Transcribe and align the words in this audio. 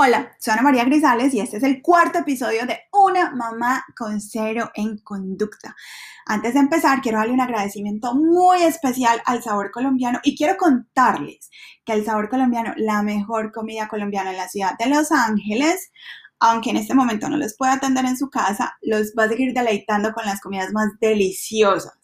Hola, 0.00 0.36
soy 0.38 0.52
Ana 0.52 0.62
María 0.62 0.84
Grisales 0.84 1.34
y 1.34 1.40
este 1.40 1.56
es 1.56 1.64
el 1.64 1.82
cuarto 1.82 2.20
episodio 2.20 2.66
de 2.66 2.78
Una 2.92 3.32
mamá 3.32 3.84
con 3.96 4.20
cero 4.20 4.70
en 4.74 4.98
conducta. 4.98 5.74
Antes 6.24 6.54
de 6.54 6.60
empezar, 6.60 7.00
quiero 7.00 7.18
darle 7.18 7.34
un 7.34 7.40
agradecimiento 7.40 8.14
muy 8.14 8.62
especial 8.62 9.20
al 9.24 9.42
sabor 9.42 9.72
colombiano 9.72 10.20
y 10.22 10.36
quiero 10.36 10.56
contarles 10.56 11.50
que 11.84 11.94
el 11.94 12.04
sabor 12.04 12.28
colombiano, 12.28 12.74
la 12.76 13.02
mejor 13.02 13.50
comida 13.50 13.88
colombiana 13.88 14.30
en 14.30 14.36
la 14.36 14.46
ciudad 14.46 14.78
de 14.78 14.86
Los 14.86 15.10
Ángeles, 15.10 15.90
aunque 16.38 16.70
en 16.70 16.76
este 16.76 16.94
momento 16.94 17.28
no 17.28 17.36
los 17.36 17.56
pueda 17.56 17.72
atender 17.72 18.04
en 18.04 18.16
su 18.16 18.30
casa, 18.30 18.78
los 18.82 19.14
va 19.18 19.24
a 19.24 19.28
seguir 19.28 19.52
deleitando 19.52 20.12
con 20.12 20.24
las 20.26 20.40
comidas 20.40 20.72
más 20.72 20.90
deliciosas. 21.00 21.97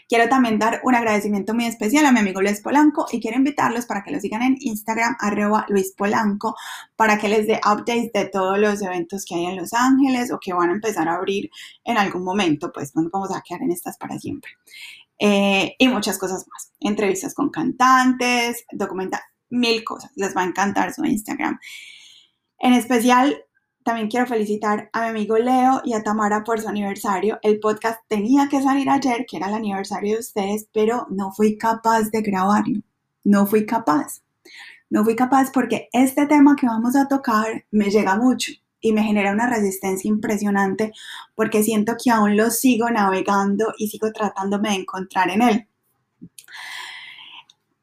Quiero 0.08 0.28
también 0.28 0.58
dar 0.58 0.80
un 0.84 0.94
agradecimiento 0.94 1.54
muy 1.54 1.66
especial 1.66 2.06
a 2.06 2.12
mi 2.12 2.20
amigo 2.20 2.40
Luis 2.40 2.60
Polanco 2.60 3.06
y 3.10 3.20
quiero 3.20 3.36
invitarlos 3.36 3.86
para 3.86 4.02
que 4.02 4.10
lo 4.10 4.20
sigan 4.20 4.42
en 4.42 4.56
Instagram, 4.60 5.16
arroba 5.20 5.66
Luis 5.68 5.92
Polanco, 5.96 6.56
para 6.96 7.18
que 7.18 7.28
les 7.28 7.46
dé 7.46 7.60
updates 7.64 8.12
de 8.12 8.26
todos 8.26 8.58
los 8.58 8.82
eventos 8.82 9.24
que 9.24 9.34
hay 9.34 9.46
en 9.46 9.56
Los 9.56 9.72
Ángeles 9.72 10.32
o 10.32 10.38
que 10.40 10.52
van 10.52 10.70
a 10.70 10.74
empezar 10.74 11.08
a 11.08 11.14
abrir 11.14 11.50
en 11.84 11.98
algún 11.98 12.24
momento, 12.24 12.72
pues 12.72 12.94
no 12.94 13.08
vamos 13.12 13.34
a 13.34 13.42
quedar 13.42 13.62
en 13.62 13.72
estas 13.72 13.96
para 13.96 14.18
siempre. 14.18 14.52
Eh, 15.18 15.74
y 15.78 15.88
muchas 15.88 16.18
cosas 16.18 16.44
más, 16.48 16.72
entrevistas 16.80 17.34
con 17.34 17.50
cantantes, 17.50 18.64
documenta 18.72 19.22
mil 19.50 19.84
cosas, 19.84 20.10
les 20.16 20.36
va 20.36 20.42
a 20.42 20.46
encantar 20.46 20.92
su 20.92 21.04
Instagram. 21.04 21.58
En 22.58 22.72
especial, 22.72 23.44
también 23.84 24.08
quiero 24.08 24.26
felicitar 24.26 24.88
a 24.94 25.02
mi 25.02 25.08
amigo 25.08 25.36
Leo 25.36 25.82
y 25.84 25.92
a 25.92 26.02
Tamara 26.02 26.42
por 26.42 26.60
su 26.60 26.68
aniversario. 26.68 27.38
El 27.42 27.60
podcast 27.60 28.00
tenía 28.08 28.48
que 28.48 28.62
salir 28.62 28.88
ayer, 28.88 29.26
que 29.28 29.36
era 29.36 29.48
el 29.48 29.54
aniversario 29.54 30.14
de 30.14 30.20
ustedes, 30.20 30.66
pero 30.72 31.06
no 31.10 31.32
fui 31.32 31.58
capaz 31.58 32.10
de 32.10 32.22
grabarlo. 32.22 32.80
No 33.24 33.46
fui 33.46 33.66
capaz. 33.66 34.22
No 34.88 35.04
fui 35.04 35.14
capaz 35.14 35.50
porque 35.52 35.88
este 35.92 36.26
tema 36.26 36.56
que 36.56 36.66
vamos 36.66 36.96
a 36.96 37.08
tocar 37.08 37.66
me 37.70 37.90
llega 37.90 38.16
mucho 38.16 38.52
y 38.80 38.92
me 38.92 39.02
genera 39.02 39.32
una 39.32 39.48
resistencia 39.48 40.08
impresionante 40.08 40.92
porque 41.34 41.62
siento 41.62 41.94
que 42.02 42.10
aún 42.10 42.36
lo 42.36 42.50
sigo 42.50 42.88
navegando 42.90 43.74
y 43.76 43.88
sigo 43.88 44.12
tratándome 44.12 44.70
de 44.70 44.76
encontrar 44.76 45.28
en 45.28 45.42
él. 45.42 45.68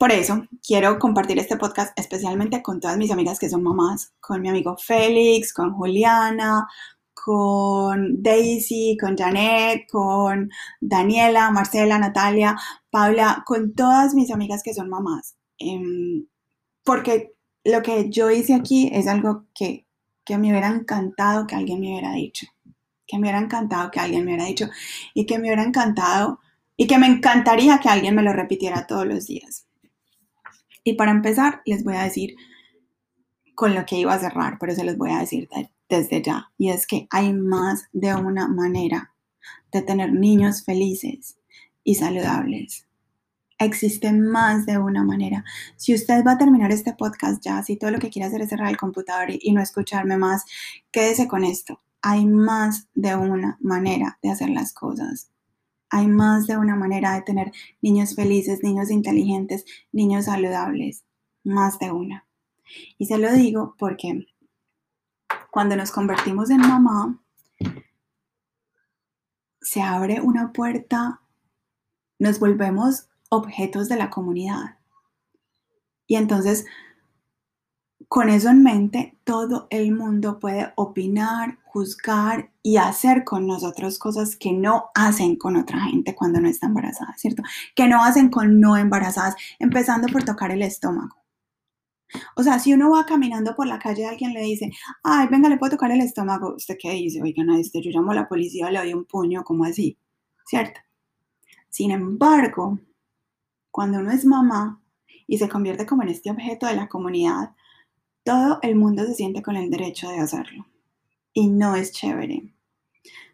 Por 0.01 0.11
eso 0.11 0.47
quiero 0.65 0.97
compartir 0.97 1.37
este 1.37 1.57
podcast 1.57 1.93
especialmente 1.95 2.63
con 2.63 2.79
todas 2.79 2.97
mis 2.97 3.11
amigas 3.11 3.37
que 3.37 3.51
son 3.51 3.61
mamás, 3.61 4.11
con 4.19 4.41
mi 4.41 4.49
amigo 4.49 4.75
Félix, 4.75 5.53
con 5.53 5.73
Juliana, 5.73 6.67
con 7.13 8.23
Daisy, 8.23 8.97
con 8.99 9.15
Janet, 9.15 9.87
con 9.91 10.49
Daniela, 10.79 11.51
Marcela, 11.51 11.99
Natalia, 11.99 12.57
Paula, 12.89 13.43
con 13.45 13.75
todas 13.75 14.15
mis 14.15 14.31
amigas 14.31 14.63
que 14.63 14.73
son 14.73 14.89
mamás. 14.89 15.35
Em, 15.59 16.25
porque 16.83 17.35
lo 17.63 17.83
que 17.83 18.09
yo 18.09 18.31
hice 18.31 18.55
aquí 18.55 18.89
es 18.91 19.05
algo 19.05 19.45
que, 19.53 19.85
que 20.25 20.39
me 20.39 20.49
hubiera 20.49 20.69
encantado 20.69 21.45
que 21.45 21.53
alguien 21.53 21.79
me 21.79 21.91
hubiera 21.91 22.13
dicho, 22.13 22.47
que 23.05 23.17
me 23.17 23.25
hubiera 23.25 23.37
encantado 23.37 23.91
que 23.91 23.99
alguien 23.99 24.25
me 24.25 24.31
hubiera 24.31 24.45
dicho 24.45 24.67
y 25.13 25.27
que 25.27 25.37
me 25.37 25.49
hubiera 25.49 25.63
encantado 25.63 26.39
y 26.75 26.87
que 26.87 26.97
me 26.97 27.05
encantaría 27.05 27.79
que 27.79 27.89
alguien 27.89 28.15
me 28.15 28.23
lo 28.23 28.33
repitiera 28.33 28.87
todos 28.87 29.05
los 29.05 29.27
días. 29.27 29.67
Y 30.83 30.93
para 30.93 31.11
empezar, 31.11 31.61
les 31.65 31.83
voy 31.83 31.95
a 31.95 32.03
decir 32.03 32.35
con 33.55 33.75
lo 33.75 33.85
que 33.85 33.97
iba 33.97 34.13
a 34.13 34.19
cerrar, 34.19 34.57
pero 34.59 34.73
se 34.73 34.83
los 34.83 34.97
voy 34.97 35.11
a 35.11 35.19
decir 35.19 35.47
desde 35.89 36.21
ya. 36.21 36.51
Y 36.57 36.69
es 36.69 36.87
que 36.87 37.07
hay 37.11 37.33
más 37.33 37.85
de 37.91 38.15
una 38.15 38.47
manera 38.47 39.13
de 39.71 39.81
tener 39.81 40.11
niños 40.11 40.63
felices 40.63 41.37
y 41.83 41.95
saludables. 41.95 42.87
Existe 43.59 44.11
más 44.11 44.65
de 44.65 44.79
una 44.79 45.03
manera. 45.03 45.43
Si 45.75 45.93
usted 45.93 46.23
va 46.25 46.31
a 46.31 46.37
terminar 46.37 46.71
este 46.71 46.93
podcast 46.93 47.43
ya, 47.43 47.61
si 47.61 47.77
todo 47.77 47.91
lo 47.91 47.99
que 47.99 48.09
quiere 48.09 48.27
hacer 48.27 48.41
es 48.41 48.49
cerrar 48.49 48.69
el 48.69 48.77
computador 48.77 49.27
y 49.29 49.51
no 49.51 49.61
escucharme 49.61 50.17
más, 50.17 50.45
quédese 50.91 51.27
con 51.27 51.43
esto. 51.43 51.79
Hay 52.01 52.25
más 52.25 52.87
de 52.95 53.15
una 53.15 53.59
manera 53.61 54.17
de 54.23 54.31
hacer 54.31 54.49
las 54.49 54.73
cosas. 54.73 55.29
Hay 55.91 56.07
más 56.07 56.47
de 56.47 56.57
una 56.57 56.75
manera 56.75 57.13
de 57.13 57.21
tener 57.21 57.51
niños 57.81 58.15
felices, 58.15 58.63
niños 58.63 58.89
inteligentes, 58.89 59.65
niños 59.91 60.25
saludables. 60.25 61.03
Más 61.43 61.77
de 61.79 61.91
una. 61.91 62.25
Y 62.97 63.05
se 63.05 63.17
lo 63.17 63.31
digo 63.33 63.75
porque 63.77 64.25
cuando 65.51 65.75
nos 65.75 65.91
convertimos 65.91 66.49
en 66.49 66.61
mamá, 66.61 67.21
se 69.61 69.81
abre 69.81 70.21
una 70.21 70.51
puerta, 70.51 71.21
nos 72.17 72.39
volvemos 72.39 73.09
objetos 73.29 73.89
de 73.89 73.97
la 73.97 74.09
comunidad. 74.09 74.77
Y 76.07 76.15
entonces 76.15 76.65
con 78.11 78.27
eso 78.27 78.49
en 78.49 78.61
mente, 78.61 79.17
todo 79.23 79.67
el 79.69 79.93
mundo 79.93 80.37
puede 80.37 80.73
opinar, 80.75 81.59
juzgar 81.71 82.51
y 82.61 82.75
hacer 82.75 83.23
con 83.23 83.47
nosotros 83.47 83.97
cosas 83.97 84.35
que 84.35 84.51
no 84.51 84.89
hacen 84.93 85.37
con 85.37 85.55
otra 85.55 85.79
gente 85.79 86.13
cuando 86.13 86.41
no 86.41 86.49
está 86.49 86.67
embarazada, 86.67 87.13
¿cierto? 87.17 87.43
Que 87.75 87.87
no 87.87 88.03
hacen 88.03 88.29
con 88.29 88.59
no 88.59 88.75
embarazadas, 88.75 89.35
empezando 89.57 90.07
por 90.11 90.23
tocar 90.23 90.51
el 90.51 90.63
estómago. 90.63 91.15
O 92.35 92.43
sea, 92.43 92.59
si 92.59 92.73
uno 92.73 92.91
va 92.91 93.05
caminando 93.05 93.55
por 93.55 93.67
la 93.67 93.79
calle 93.79 94.01
y 94.01 94.05
alguien 94.05 94.33
le 94.33 94.41
dice, 94.41 94.69
ay, 95.01 95.27
venga, 95.31 95.47
le 95.47 95.57
puedo 95.57 95.71
tocar 95.71 95.91
el 95.91 96.01
estómago, 96.01 96.55
¿usted 96.55 96.75
qué 96.77 96.91
dice? 96.91 97.21
Oigan, 97.21 97.49
este, 97.51 97.81
yo 97.81 97.89
llamo 97.89 98.11
a 98.11 98.15
la 98.15 98.27
policía, 98.27 98.69
le 98.69 98.79
doy 98.79 98.93
un 98.93 99.05
puño, 99.05 99.45
como 99.45 99.63
así, 99.63 99.97
¿cierto? 100.45 100.81
Sin 101.69 101.91
embargo, 101.91 102.79
cuando 103.71 103.99
uno 103.99 104.11
es 104.11 104.25
mamá 104.25 104.81
y 105.25 105.37
se 105.37 105.47
convierte 105.47 105.85
como 105.85 106.03
en 106.03 106.09
este 106.09 106.31
objeto 106.31 106.65
de 106.67 106.75
la 106.75 106.89
comunidad, 106.89 107.51
todo 108.25 108.59
el 108.61 108.75
mundo 108.75 109.05
se 109.05 109.15
siente 109.15 109.41
con 109.41 109.55
el 109.55 109.69
derecho 109.69 110.09
de 110.09 110.19
hacerlo. 110.19 110.65
Y 111.33 111.47
no 111.47 111.75
es 111.75 111.91
chévere. 111.91 112.53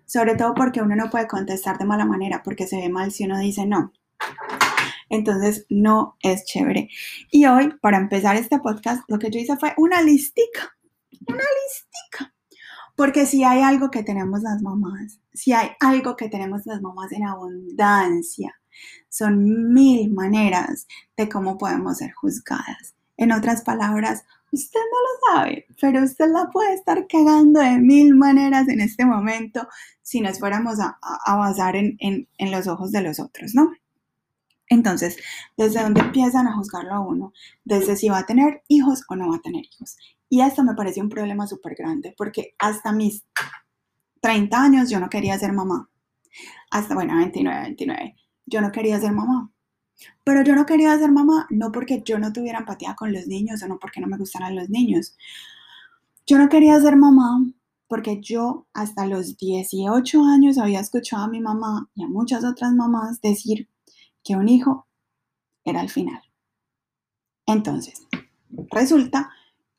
Sobre 0.05 0.35
todo 0.35 0.53
porque 0.53 0.81
uno 0.81 0.95
no 0.95 1.09
puede 1.09 1.27
contestar 1.27 1.77
de 1.77 1.85
mala 1.85 2.05
manera 2.05 2.41
porque 2.43 2.67
se 2.67 2.77
ve 2.77 2.89
mal 2.89 3.11
si 3.11 3.25
uno 3.25 3.39
dice 3.39 3.65
no. 3.65 3.91
Entonces 5.09 5.65
no 5.69 6.17
es 6.21 6.45
chévere. 6.45 6.89
Y 7.31 7.45
hoy, 7.45 7.73
para 7.81 7.97
empezar 7.97 8.35
este 8.35 8.59
podcast, 8.59 9.03
lo 9.07 9.19
que 9.19 9.29
yo 9.29 9.39
hice 9.39 9.57
fue 9.57 9.73
una 9.77 10.01
listica. 10.01 10.75
Una 11.27 11.37
listica. 11.37 12.33
Porque 12.95 13.25
si 13.25 13.43
hay 13.43 13.61
algo 13.61 13.91
que 13.91 14.03
tenemos 14.03 14.41
las 14.41 14.61
mamás, 14.61 15.19
si 15.33 15.53
hay 15.53 15.69
algo 15.79 16.15
que 16.15 16.29
tenemos 16.29 16.65
las 16.65 16.81
mamás 16.81 17.11
en 17.11 17.25
abundancia, 17.25 18.55
son 19.09 19.73
mil 19.73 20.11
maneras 20.13 20.87
de 21.15 21.29
cómo 21.29 21.57
podemos 21.57 21.97
ser 21.97 22.11
juzgadas. 22.13 22.96
En 23.17 23.31
otras 23.31 23.63
palabras, 23.63 24.23
Usted 24.51 24.79
no 24.79 25.35
lo 25.35 25.39
sabe, 25.39 25.67
pero 25.81 26.03
usted 26.03 26.29
la 26.31 26.49
puede 26.49 26.73
estar 26.73 27.05
cagando 27.07 27.59
de 27.59 27.79
mil 27.79 28.15
maneras 28.15 28.69
en 28.69 28.79
este 28.79 29.05
momento 29.05 29.67
si 30.01 30.21
nos 30.21 30.39
fuéramos 30.39 30.79
a, 30.79 30.97
basar 31.35 31.75
en, 31.75 31.97
en 31.99 32.51
los 32.51 32.67
ojos 32.67 32.91
de 32.91 33.01
los 33.01 33.19
otros, 33.19 33.53
¿no? 33.53 33.73
Entonces, 34.69 35.17
¿desde 35.57 35.81
dónde 35.81 36.01
empiezan 36.01 36.47
a 36.47 36.55
juzgarlo 36.55 36.93
a 36.93 36.99
uno? 36.99 37.33
Desde 37.65 37.97
si 37.97 38.09
va 38.09 38.19
a 38.19 38.25
tener 38.25 38.63
hijos 38.69 39.03
o 39.09 39.15
no 39.15 39.29
va 39.29 39.37
a 39.37 39.41
tener 39.41 39.65
hijos. 39.65 39.97
Y 40.29 40.41
esto 40.41 40.63
me 40.63 40.75
parece 40.75 41.01
un 41.01 41.09
problema 41.09 41.45
súper 41.45 41.75
grande 41.75 42.13
porque 42.17 42.53
hasta 42.57 42.91
mis 42.91 43.25
30 44.21 44.61
años 44.61 44.89
yo 44.89 44.99
no 44.99 45.09
quería 45.09 45.37
ser 45.37 45.51
mamá. 45.51 45.89
Hasta, 46.71 46.95
bueno, 46.95 47.17
29, 47.17 47.61
29, 47.61 48.15
yo 48.45 48.61
no 48.61 48.71
quería 48.71 48.99
ser 48.99 49.11
mamá. 49.11 49.51
Pero 50.23 50.43
yo 50.43 50.55
no 50.55 50.65
quería 50.65 50.97
ser 50.97 51.11
mamá, 51.11 51.47
no 51.49 51.71
porque 51.71 52.01
yo 52.05 52.19
no 52.19 52.33
tuviera 52.33 52.59
empatía 52.59 52.95
con 52.95 53.13
los 53.13 53.27
niños 53.27 53.63
o 53.63 53.67
no 53.67 53.79
porque 53.79 54.01
no 54.01 54.07
me 54.07 54.17
gustaran 54.17 54.55
los 54.55 54.69
niños. 54.69 55.15
Yo 56.25 56.37
no 56.37 56.49
quería 56.49 56.79
ser 56.79 56.95
mamá 56.95 57.39
porque 57.87 58.19
yo 58.21 58.67
hasta 58.73 59.05
los 59.05 59.37
18 59.37 60.23
años 60.23 60.57
había 60.57 60.81
escuchado 60.81 61.23
a 61.23 61.29
mi 61.29 61.39
mamá 61.39 61.89
y 61.95 62.03
a 62.03 62.07
muchas 62.07 62.43
otras 62.43 62.73
mamás 62.73 63.21
decir 63.21 63.69
que 64.23 64.35
un 64.35 64.49
hijo 64.49 64.87
era 65.63 65.81
el 65.81 65.89
final. 65.89 66.21
Entonces, 67.45 68.05
resulta 68.71 69.31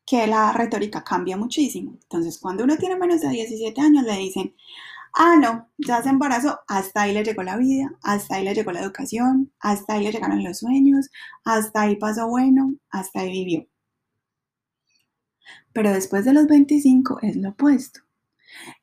que 0.06 0.26
la 0.26 0.52
retórica 0.52 1.04
cambia 1.04 1.36
muchísimo. 1.36 1.98
Entonces, 2.02 2.38
cuando 2.38 2.64
uno 2.64 2.78
tiene 2.78 2.96
menos 2.96 3.20
de 3.20 3.28
17 3.28 3.78
años, 3.80 4.04
le 4.04 4.16
dicen, 4.16 4.54
Ah, 5.18 5.36
no, 5.36 5.68
ya 5.76 6.00
se 6.02 6.08
embarazó, 6.08 6.60
hasta 6.66 7.02
ahí 7.02 7.12
le 7.12 7.22
llegó 7.24 7.42
la 7.42 7.58
vida, 7.58 7.90
hasta 8.02 8.36
ahí 8.36 8.44
le 8.44 8.54
llegó 8.54 8.72
la 8.72 8.80
educación, 8.80 9.52
hasta 9.60 9.92
ahí 9.94 10.04
le 10.04 10.12
llegaron 10.12 10.42
los 10.42 10.60
sueños, 10.60 11.10
hasta 11.44 11.82
ahí 11.82 11.96
pasó 11.96 12.26
bueno, 12.28 12.74
hasta 12.90 13.20
ahí 13.20 13.32
vivió. 13.32 13.66
Pero 15.72 15.92
después 15.92 16.24
de 16.24 16.32
los 16.32 16.46
25 16.46 17.20
es 17.22 17.36
lo 17.36 17.50
opuesto. 17.50 18.00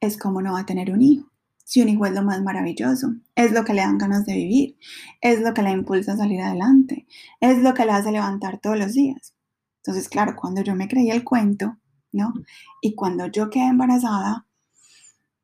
Es 0.01 0.17
como 0.17 0.41
no 0.41 0.53
va 0.53 0.61
a 0.61 0.65
tener 0.65 0.91
un 0.91 1.01
hijo. 1.01 1.31
Si 1.65 1.81
un 1.81 1.89
hijo 1.89 2.05
es 2.05 2.13
lo 2.13 2.23
más 2.23 2.43
maravilloso, 2.43 3.15
es 3.35 3.51
lo 3.51 3.65
que 3.65 3.73
le 3.73 3.81
dan 3.81 3.97
ganas 3.97 4.25
de 4.25 4.35
vivir, 4.35 4.77
es 5.21 5.41
lo 5.41 5.53
que 5.53 5.63
le 5.63 5.71
impulsa 5.71 6.13
a 6.13 6.17
salir 6.17 6.41
adelante, 6.41 7.07
es 7.41 7.59
lo 7.59 7.73
que 7.73 7.85
le 7.85 7.91
hace 7.93 8.11
levantar 8.11 8.59
todos 8.59 8.77
los 8.77 8.93
días. 8.93 9.35
Entonces, 9.83 10.09
claro, 10.09 10.35
cuando 10.35 10.63
yo 10.63 10.75
me 10.75 10.87
creí 10.87 11.11
el 11.11 11.23
cuento, 11.23 11.77
¿no? 12.11 12.33
Y 12.81 12.95
cuando 12.95 13.27
yo 13.27 13.49
quedé 13.49 13.67
embarazada, 13.67 14.44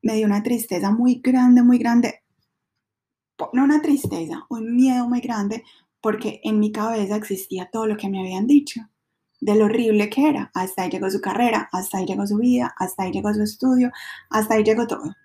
me 0.02 0.16
dio 0.16 0.26
una 0.26 0.44
tristeza 0.44 0.92
muy 0.92 1.16
grande, 1.16 1.64
muy 1.64 1.78
grande. 1.78 2.22
No 3.54 3.64
una 3.64 3.82
tristeza, 3.82 4.46
un 4.50 4.76
miedo 4.76 5.08
muy 5.08 5.20
grande, 5.20 5.64
porque 6.00 6.42
en 6.44 6.60
mi 6.60 6.72
cabeza 6.72 7.16
existía 7.16 7.70
todo 7.72 7.88
lo 7.88 7.98
que 7.98 8.10
me 8.10 8.20
habían 8.20 8.48
dicho, 8.48 8.82
de 9.40 9.56
lo 9.56 9.66
horrible 9.66 10.10
que 10.10 10.30
era. 10.30 10.52
Hasta 10.54 10.84
ahí 10.84 10.90
llegó 10.90 11.10
su 11.10 11.22
carrera, 11.22 11.70
hasta 11.72 11.98
ahí 11.98 12.06
llegó 12.06 12.28
su 12.28 12.38
vida, 12.38 12.74
hasta 12.78 13.04
ahí 13.04 13.12
llegó 13.12 13.34
su 13.34 13.42
estudio, 13.42 13.92
hasta 14.30 14.56
ahí 14.56 14.64
llegó 14.64 14.88
todo. 14.88 15.16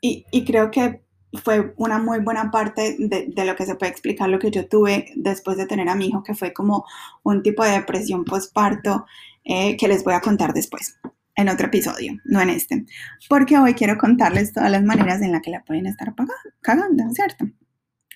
Y, 0.00 0.44
creo 0.44 0.70
que 0.70 1.02
fue 1.42 1.74
una 1.76 1.98
muy 1.98 2.20
buena 2.20 2.50
parte 2.50 2.96
de, 2.98 3.44
lo 3.44 3.56
que 3.56 3.66
se 3.66 3.74
puede 3.74 3.90
explicar 3.90 4.28
lo 4.28 4.38
que 4.38 4.52
yo 4.52 4.68
tuve 4.68 5.06
después 5.16 5.56
de 5.56 5.66
tener 5.66 5.88
a 5.88 5.96
mi 5.96 6.06
hijo, 6.06 6.22
que 6.22 6.34
fue 6.34 6.52
como 6.52 6.84
un 7.24 7.42
tipo 7.42 7.64
de 7.64 7.72
depresión 7.72 8.24
postparto 8.24 9.06
eh, 9.44 9.76
que 9.76 9.88
les 9.88 10.04
voy 10.04 10.14
a 10.14 10.20
contar 10.20 10.54
después, 10.54 10.96
en 11.36 11.48
otro 11.48 11.66
episodio, 11.66 12.18
no 12.24 12.40
en 12.40 12.50
este, 12.50 12.84
porque 13.28 13.58
hoy 13.58 13.74
quiero 13.74 13.98
contarles 13.98 14.52
todas 14.52 14.70
las 14.70 14.82
maneras 14.82 15.22
en 15.22 15.32
las 15.32 15.42
que 15.42 15.50
la 15.50 15.62
pueden 15.64 15.86
estar 15.86 16.14
cagando, 16.62 17.04
¿cierto? 17.12 17.46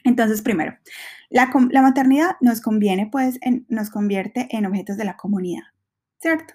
Entonces, 0.05 0.43
primero, 0.43 0.77
la, 1.29 1.51
maternidad 1.83 2.37
nos 2.41 2.61
conviene, 2.61 3.09
pues, 3.13 3.39
nos 3.69 3.91
convierte 3.91 4.49
en 4.51 4.67
objetos 4.67 4.97
de 4.97 5.05
la 5.05 5.17
comunidad, 5.17 5.65
¿cierto? 6.19 6.55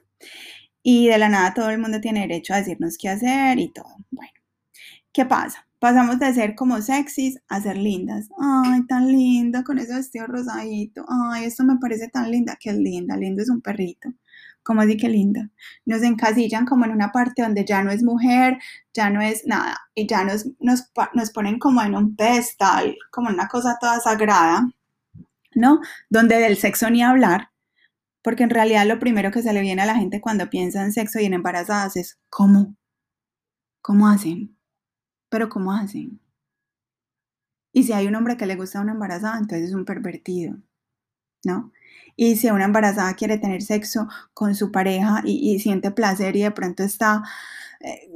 Y 0.82 1.08
de 1.08 1.18
la 1.18 1.30
nada 1.30 1.54
todo 1.54 1.70
el 1.70 1.80
mundo 1.80 2.02
tiene 2.02 2.22
derecho 2.22 2.54
a 2.54 2.58
decirnos 2.58 2.98
qué 2.98 3.10
hacer 3.10 3.60
y 3.60 3.72
todo. 3.72 3.96
Bueno, 4.12 4.32
¿Qué 5.16 5.24
pasa? 5.24 5.66
Pasamos 5.80 6.20
de 6.20 6.34
ser 6.34 6.56
como 6.56 6.82
sexys 6.82 7.40
a 7.48 7.62
ser 7.62 7.78
lindas. 7.78 8.28
Ay, 8.38 8.86
tan 8.86 9.08
linda 9.10 9.64
con 9.64 9.80
ese 9.80 9.96
vestido 9.96 10.28
rosadito. 10.28 11.06
Ay, 11.08 11.46
esto 11.46 11.64
me 11.64 11.78
parece 11.78 12.10
tan 12.10 12.30
linda. 12.30 12.58
Qué 12.60 12.74
linda, 12.74 13.16
lindo 13.16 13.42
es 13.42 13.50
un 13.50 13.62
perrito. 13.62 14.10
¿Cómo 14.66 14.82
así 14.82 14.98
que 14.98 15.08
linda? 15.10 15.52
Nos 15.86 16.02
encasillan 16.02 16.66
como 16.66 16.86
en 16.86 16.92
una 16.92 17.12
parte 17.12 17.44
donde 17.44 17.64
ya 17.66 17.84
no 17.84 17.92
es 17.92 18.02
mujer, 18.02 18.58
ya 18.96 19.12
no 19.12 19.22
es 19.22 19.46
nada, 19.46 19.78
y 19.94 20.08
ya 20.08 20.24
nos, 20.24 20.48
nos, 20.60 20.92
nos 21.14 21.30
ponen 21.30 21.60
como 21.60 21.84
en 21.84 21.94
un 21.96 22.16
pedestal, 22.16 22.98
como 23.12 23.30
una 23.30 23.48
cosa 23.48 23.78
toda 23.80 24.00
sagrada, 24.00 24.68
¿no? 25.54 25.82
Donde 26.10 26.40
del 26.40 26.58
sexo 26.58 26.90
ni 26.90 27.04
hablar, 27.04 27.52
porque 28.24 28.42
en 28.42 28.50
realidad 28.50 28.88
lo 28.88 28.98
primero 28.98 29.30
que 29.30 29.44
se 29.44 29.54
le 29.54 29.62
viene 29.62 29.84
a 29.84 29.86
la 29.86 29.98
gente 29.98 30.20
cuando 30.20 30.50
piensa 30.50 30.84
en 30.84 30.92
sexo 30.94 31.20
y 31.20 31.26
en 31.26 31.36
embarazadas 31.36 31.96
es, 31.96 32.18
¿cómo? 32.30 32.76
¿Cómo 33.84 34.08
hacen? 34.08 34.58
Pero 35.30 35.48
¿cómo 35.48 35.74
hacen? 35.74 36.20
Y 37.72 37.84
si 37.84 37.94
hay 37.94 38.08
un 38.08 38.16
hombre 38.16 38.36
que 38.36 38.48
le 38.48 38.56
gusta 38.56 38.80
a 38.80 38.82
una 38.82 38.94
embarazada, 38.94 39.38
entonces 39.38 39.70
es 39.70 39.76
un 39.76 39.86
pervertido, 39.86 40.58
¿no? 41.44 41.72
Y 42.16 42.38
si 42.38 42.50
una 42.50 42.66
embarazada 42.66 43.14
quiere 43.14 43.38
tener 43.38 43.62
sexo 43.62 44.08
con 44.34 44.56
su 44.56 44.72
pareja 44.72 45.22
y, 45.26 45.60
siente 45.60 45.92
placer 45.92 46.36
y 46.36 46.44
de 46.44 46.52
pronto 46.52 46.84
está 46.84 47.24
eh, 47.82 48.10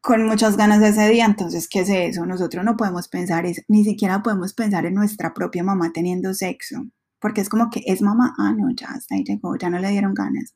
con 0.00 0.26
muchas 0.26 0.56
ganas 0.56 0.80
de 0.80 0.88
ese 0.88 1.08
día, 1.08 1.24
entonces, 1.24 1.68
¿qué 1.68 1.80
es 1.80 1.88
eso? 1.88 2.26
Nosotros 2.26 2.64
no 2.64 2.76
podemos 2.76 3.08
pensar 3.08 3.46
eso, 3.46 3.62
ni 3.68 3.84
siquiera 3.84 4.22
podemos 4.22 4.52
pensar 4.52 4.86
en 4.86 4.94
nuestra 4.94 5.32
propia 5.32 5.64
mamá 5.64 5.92
teniendo 5.92 6.34
sexo, 6.34 6.86
porque 7.20 7.40
es 7.40 7.48
como 7.48 7.70
que 7.70 7.82
es 7.86 8.02
mamá, 8.02 8.34
ah, 8.38 8.52
no, 8.56 8.70
ya 8.74 8.88
hasta 8.88 9.14
ahí 9.14 9.24
llegó, 9.24 9.56
ya 9.56 9.70
no 9.70 9.78
le 9.78 9.88
dieron 9.90 10.14
ganas. 10.14 10.54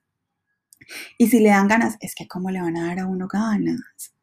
Y 1.19 1.29
si 1.29 1.41
le 1.41 1.51
dan 1.51 1.69
ganas, 1.69 1.97
es 2.01 2.15
que 2.15 2.29
¿cómo 2.29 2.51
le 2.51 2.61
van 2.61 2.77
a 2.77 2.89
dar 2.89 3.01
a 3.01 3.07
uno 3.07 3.29
ganas? 3.29 4.15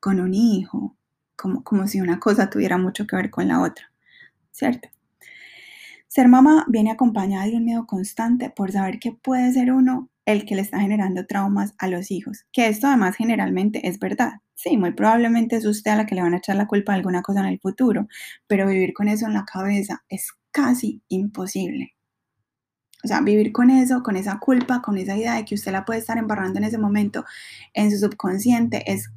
Con 0.00 0.20
un 0.20 0.34
hijo, 0.34 0.96
como, 1.36 1.86
si 1.86 2.00
una 2.00 2.18
cosa 2.20 2.50
tuviera 2.50 2.78
mucho 2.78 3.06
que 3.06 3.16
ver 3.16 3.30
con 3.30 3.48
la 3.48 3.60
otra, 3.60 3.90
¿cierto? 4.52 4.88
Ser 6.14 6.28
mamá 6.28 6.64
viene 6.68 6.92
acompañada 6.92 7.46
de 7.46 7.56
un 7.56 7.64
miedo 7.64 7.86
constante 7.86 8.48
por 8.48 8.70
saber 8.70 9.00
que 9.00 9.10
puede 9.10 9.52
ser 9.52 9.72
uno 9.72 10.10
el 10.26 10.46
que 10.46 10.54
le 10.54 10.62
está 10.62 10.78
generando 10.78 11.26
traumas 11.26 11.74
a 11.76 11.88
los 11.88 12.12
hijos, 12.12 12.46
que 12.52 12.68
esto 12.68 12.86
además 12.86 13.16
generalmente 13.16 13.88
es 13.88 13.98
verdad. 13.98 14.34
Sí, 14.54 14.76
muy 14.76 14.92
probablemente 14.92 15.56
es 15.56 15.66
usted 15.66 15.90
a 15.90 15.96
la 15.96 16.06
que 16.06 16.14
le 16.14 16.22
van 16.22 16.34
a 16.34 16.36
echar 16.36 16.54
la 16.54 16.68
culpa 16.68 16.92
de 16.92 16.98
alguna 16.98 17.20
cosa 17.22 17.40
en 17.40 17.46
el 17.46 17.58
futuro, 17.58 18.06
pero 18.46 18.68
vivir 18.68 18.94
con 18.94 19.08
eso 19.08 19.26
en 19.26 19.32
la 19.32 19.44
cabeza 19.44 20.04
es 20.08 20.28
casi 20.52 21.02
imposible. 21.08 21.96
O 23.02 23.08
sea, 23.08 23.20
vivir 23.20 23.50
con 23.50 23.70
eso, 23.70 24.04
con 24.04 24.14
esa 24.14 24.38
culpa, 24.38 24.82
con 24.82 24.96
esa 24.96 25.16
idea 25.16 25.34
de 25.34 25.44
que 25.44 25.56
usted 25.56 25.72
la 25.72 25.84
puede 25.84 25.98
estar 25.98 26.16
embarrando 26.16 26.60
en 26.60 26.64
ese 26.66 26.78
momento 26.78 27.24
en 27.72 27.90
su 27.90 27.98
subconsciente 27.98 28.84
es 28.86 29.10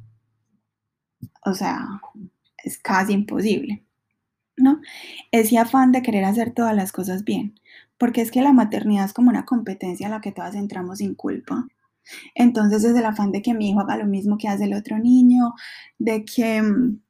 o 1.44 1.54
sea, 1.54 1.86
es 2.64 2.76
casi 2.78 3.12
imposible, 3.12 3.84
¿no? 4.58 4.80
Ese 5.32 5.58
afán 5.58 5.92
de 5.92 6.02
querer 6.02 6.24
hacer 6.24 6.52
todas 6.52 6.74
las 6.74 6.92
cosas 6.92 7.24
bien, 7.24 7.54
porque 7.98 8.20
es 8.20 8.30
que 8.30 8.42
la 8.42 8.52
maternidad 8.52 9.04
es 9.06 9.12
como 9.12 9.30
una 9.30 9.44
competencia 9.44 10.06
a 10.06 10.10
la 10.10 10.20
que 10.20 10.32
todas 10.32 10.54
entramos 10.54 10.98
sin 10.98 11.14
culpa. 11.14 11.66
Entonces 12.34 12.84
es 12.84 12.96
el 12.96 13.04
afán 13.04 13.32
de 13.32 13.42
que 13.42 13.54
mi 13.54 13.70
hijo 13.70 13.80
haga 13.80 13.96
lo 13.96 14.06
mismo 14.06 14.38
que 14.38 14.48
hace 14.48 14.64
el 14.64 14.74
otro 14.74 14.98
niño, 14.98 15.54
de 15.98 16.24
que 16.24 16.62
mm, 16.62 17.00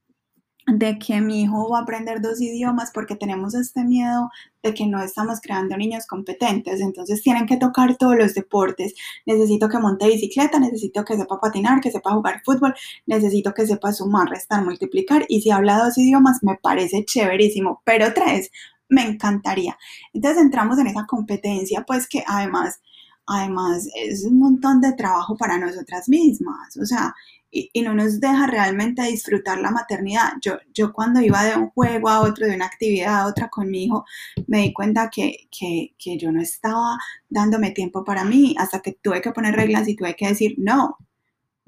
de 0.69 0.99
que 0.99 1.21
mi 1.21 1.43
hijo 1.43 1.71
va 1.71 1.79
a 1.79 1.83
aprender 1.83 2.21
dos 2.21 2.41
idiomas 2.41 2.91
porque 2.93 3.17
tenemos 3.17 3.55
este 3.55 3.85
miedo 3.85 4.31
de 4.63 4.75
que 4.75 4.87
no 4.87 5.03
estamos 5.03 5.41
creando 5.41 5.77
niños 5.77 6.07
competentes, 6.07 6.81
entonces 6.81 7.23
tienen 7.23 7.47
que 7.47 7.57
tocar 7.57 7.97
todos 7.97 8.17
los 8.17 8.35
deportes. 8.35 8.95
Necesito 9.25 9.69
que 9.69 9.79
monte 9.79 10.07
bicicleta, 10.07 10.59
necesito 10.59 11.05
que 11.05 11.17
sepa 11.17 11.41
patinar, 11.41 11.81
que 11.81 11.91
sepa 11.91 12.13
jugar 12.13 12.43
fútbol, 12.45 12.75
necesito 13.07 13.55
que 13.55 13.67
sepa 13.67 13.93
sumar, 13.93 14.29
restar, 14.29 14.63
multiplicar 14.65 15.25
y 15.29 15.41
si 15.41 15.51
habla 15.51 15.79
dos 15.79 15.97
idiomas 15.97 16.39
me 16.43 16.57
parece 16.57 17.05
chéverísimo, 17.05 17.81
pero 17.85 18.13
tres 18.13 18.51
me 18.91 19.03
encantaría. 19.03 19.77
Entonces 20.13 20.43
entramos 20.43 20.79
en 20.79 20.89
esa 20.89 21.07
competencia, 21.07 21.85
pues 21.87 22.07
que 22.09 22.23
además 22.27 22.81
además 23.29 23.87
es 23.95 24.25
un 24.25 24.39
montón 24.39 24.81
de 24.81 24.95
trabajo 24.95 25.37
para 25.37 25.59
nosotras 25.59 26.09
mismas, 26.09 26.77
o 26.79 26.87
sea, 26.87 27.15
y, 27.51 27.83
no 27.83 27.95
nos 27.95 28.21
deja 28.21 28.47
realmente 28.47 29.03
disfrutar 29.03 29.59
la 29.59 29.71
maternidad. 29.71 30.33
Yo, 30.43 30.59
yo 30.75 30.93
cuando 30.93 31.21
iba 31.21 31.45
de 31.45 31.57
un 31.57 31.71
juego 31.71 32.09
a 32.09 32.21
otro, 32.21 32.47
de 32.47 32.55
una 32.55 32.67
actividad 32.67 33.21
a 33.21 33.27
otra 33.27 33.49
con 33.49 33.71
mi 33.71 33.85
hijo, 33.85 34.05
me 34.47 34.63
di 34.63 34.73
cuenta 34.73 35.11
que, 35.11 35.49
que, 35.51 35.95
que 35.99 36.19
yo 36.19 36.31
no 36.33 36.41
estaba 36.41 36.99
dándome 37.29 37.71
tiempo 37.71 38.05
para 38.05 38.25
mí 38.25 38.55
hasta 38.59 38.81
que 38.81 38.93
tuve 38.93 39.21
que 39.21 39.33
poner 39.33 39.55
reglas 39.55 39.89
y 39.89 39.97
tuve 39.97 40.15
que 40.17 40.29
decir, 40.29 40.55
no, 40.59 40.97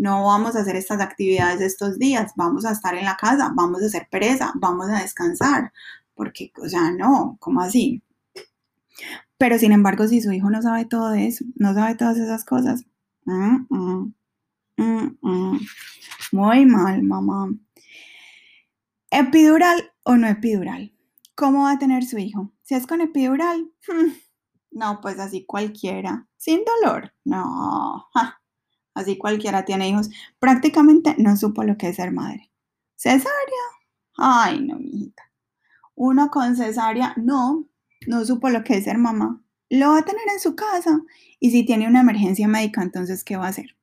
no 0.00 0.24
vamos 0.24 0.56
a 0.56 0.60
hacer 0.60 0.76
estas 0.76 1.00
actividades 1.00 1.60
estos 1.60 1.98
días, 1.98 2.32
vamos 2.34 2.64
a 2.64 2.72
estar 2.72 2.94
en 2.94 3.04
la 3.04 3.16
casa, 3.16 3.52
vamos 3.54 3.82
a 3.82 3.86
hacer 3.86 4.08
pereza, 4.10 4.52
vamos 4.56 4.88
a 4.88 5.02
descansar, 5.02 5.72
porque, 6.14 6.52
o 6.62 6.68
sea, 6.68 6.90
no, 6.90 7.36
¿cómo 7.38 7.60
así? 7.60 8.02
Pero 9.36 9.58
sin 9.58 9.72
embargo, 9.72 10.08
si 10.08 10.22
su 10.22 10.32
hijo 10.32 10.50
no 10.50 10.62
sabe 10.62 10.86
todo 10.86 11.12
eso, 11.14 11.44
no 11.54 11.74
sabe 11.74 11.96
todas 11.96 12.16
esas 12.16 12.44
cosas, 12.44 12.84
mm, 13.26 13.66
mm, 13.68 14.14
mm, 14.82 15.58
muy 16.32 16.66
mal, 16.66 17.02
mamá. 17.02 17.50
¿Epidural 19.10 19.92
o 20.04 20.16
no 20.16 20.28
epidural? 20.28 20.94
¿Cómo 21.34 21.64
va 21.64 21.72
a 21.72 21.78
tener 21.78 22.04
su 22.04 22.18
hijo? 22.18 22.52
Si 22.62 22.74
es 22.74 22.86
con 22.86 23.00
epidural, 23.00 23.70
no, 24.70 25.00
pues 25.00 25.18
así 25.18 25.44
cualquiera. 25.44 26.28
Sin 26.36 26.60
dolor, 26.64 27.12
no. 27.24 28.06
Así 28.94 29.18
cualquiera 29.18 29.64
tiene 29.64 29.88
hijos. 29.88 30.10
Prácticamente 30.38 31.14
no 31.18 31.36
supo 31.36 31.64
lo 31.64 31.76
que 31.76 31.88
es 31.88 31.96
ser 31.96 32.12
madre. 32.12 32.50
¿Cesárea? 32.96 33.30
Ay, 34.16 34.60
no, 34.60 34.78
mijita. 34.78 35.22
Uno 35.94 36.30
con 36.30 36.56
cesárea, 36.56 37.14
no, 37.16 37.68
no 38.06 38.24
supo 38.24 38.48
lo 38.50 38.64
que 38.64 38.78
es 38.78 38.84
ser 38.84 38.98
mamá, 38.98 39.42
lo 39.70 39.90
va 39.90 39.98
a 39.98 40.04
tener 40.04 40.22
en 40.32 40.40
su 40.40 40.56
casa 40.56 41.00
y 41.38 41.50
si 41.50 41.64
tiene 41.64 41.86
una 41.86 42.00
emergencia 42.00 42.48
médica, 42.48 42.82
entonces, 42.82 43.22
¿qué 43.24 43.36
va 43.36 43.46
a 43.46 43.50
hacer? 43.50 43.76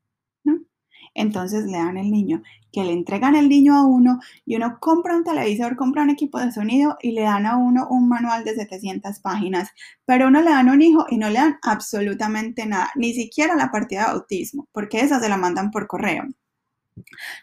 Entonces 1.18 1.66
le 1.66 1.78
dan 1.78 1.98
el 1.98 2.10
niño, 2.10 2.42
que 2.72 2.86
le 2.86 2.94
entregan 2.94 3.36
el 3.36 3.50
niño 3.50 3.76
a 3.76 3.86
uno 3.86 4.20
y 4.46 4.56
uno 4.56 4.78
compra 4.80 5.18
un 5.18 5.24
televisor, 5.24 5.76
compra 5.76 6.04
un 6.04 6.12
equipo 6.12 6.40
de 6.40 6.52
sonido 6.52 6.98
y 7.02 7.12
le 7.12 7.24
dan 7.24 7.46
a 7.46 7.58
uno 7.58 7.88
un 7.90 8.08
manual 8.08 8.46
de 8.46 8.56
700 8.56 9.20
páginas, 9.20 9.70
pero 10.06 10.28
uno 10.28 10.42
le 10.42 10.52
dan 10.52 10.70
un 10.70 10.82
hijo 10.82 11.06
y 11.10 11.18
no 11.18 11.30
le 11.30 11.40
dan 11.40 11.58
absolutamente 11.62 12.66
nada, 12.66 12.92
ni 12.96 13.14
siquiera 13.14 13.56
la 13.56 13.72
partida 13.72 14.06
de 14.06 14.12
autismo, 14.12 14.70
porque 14.72 15.02
esa 15.02 15.20
se 15.20 15.28
la 15.28 15.38
mandan 15.38 15.72
por 15.72 15.88
correo. 15.88 16.24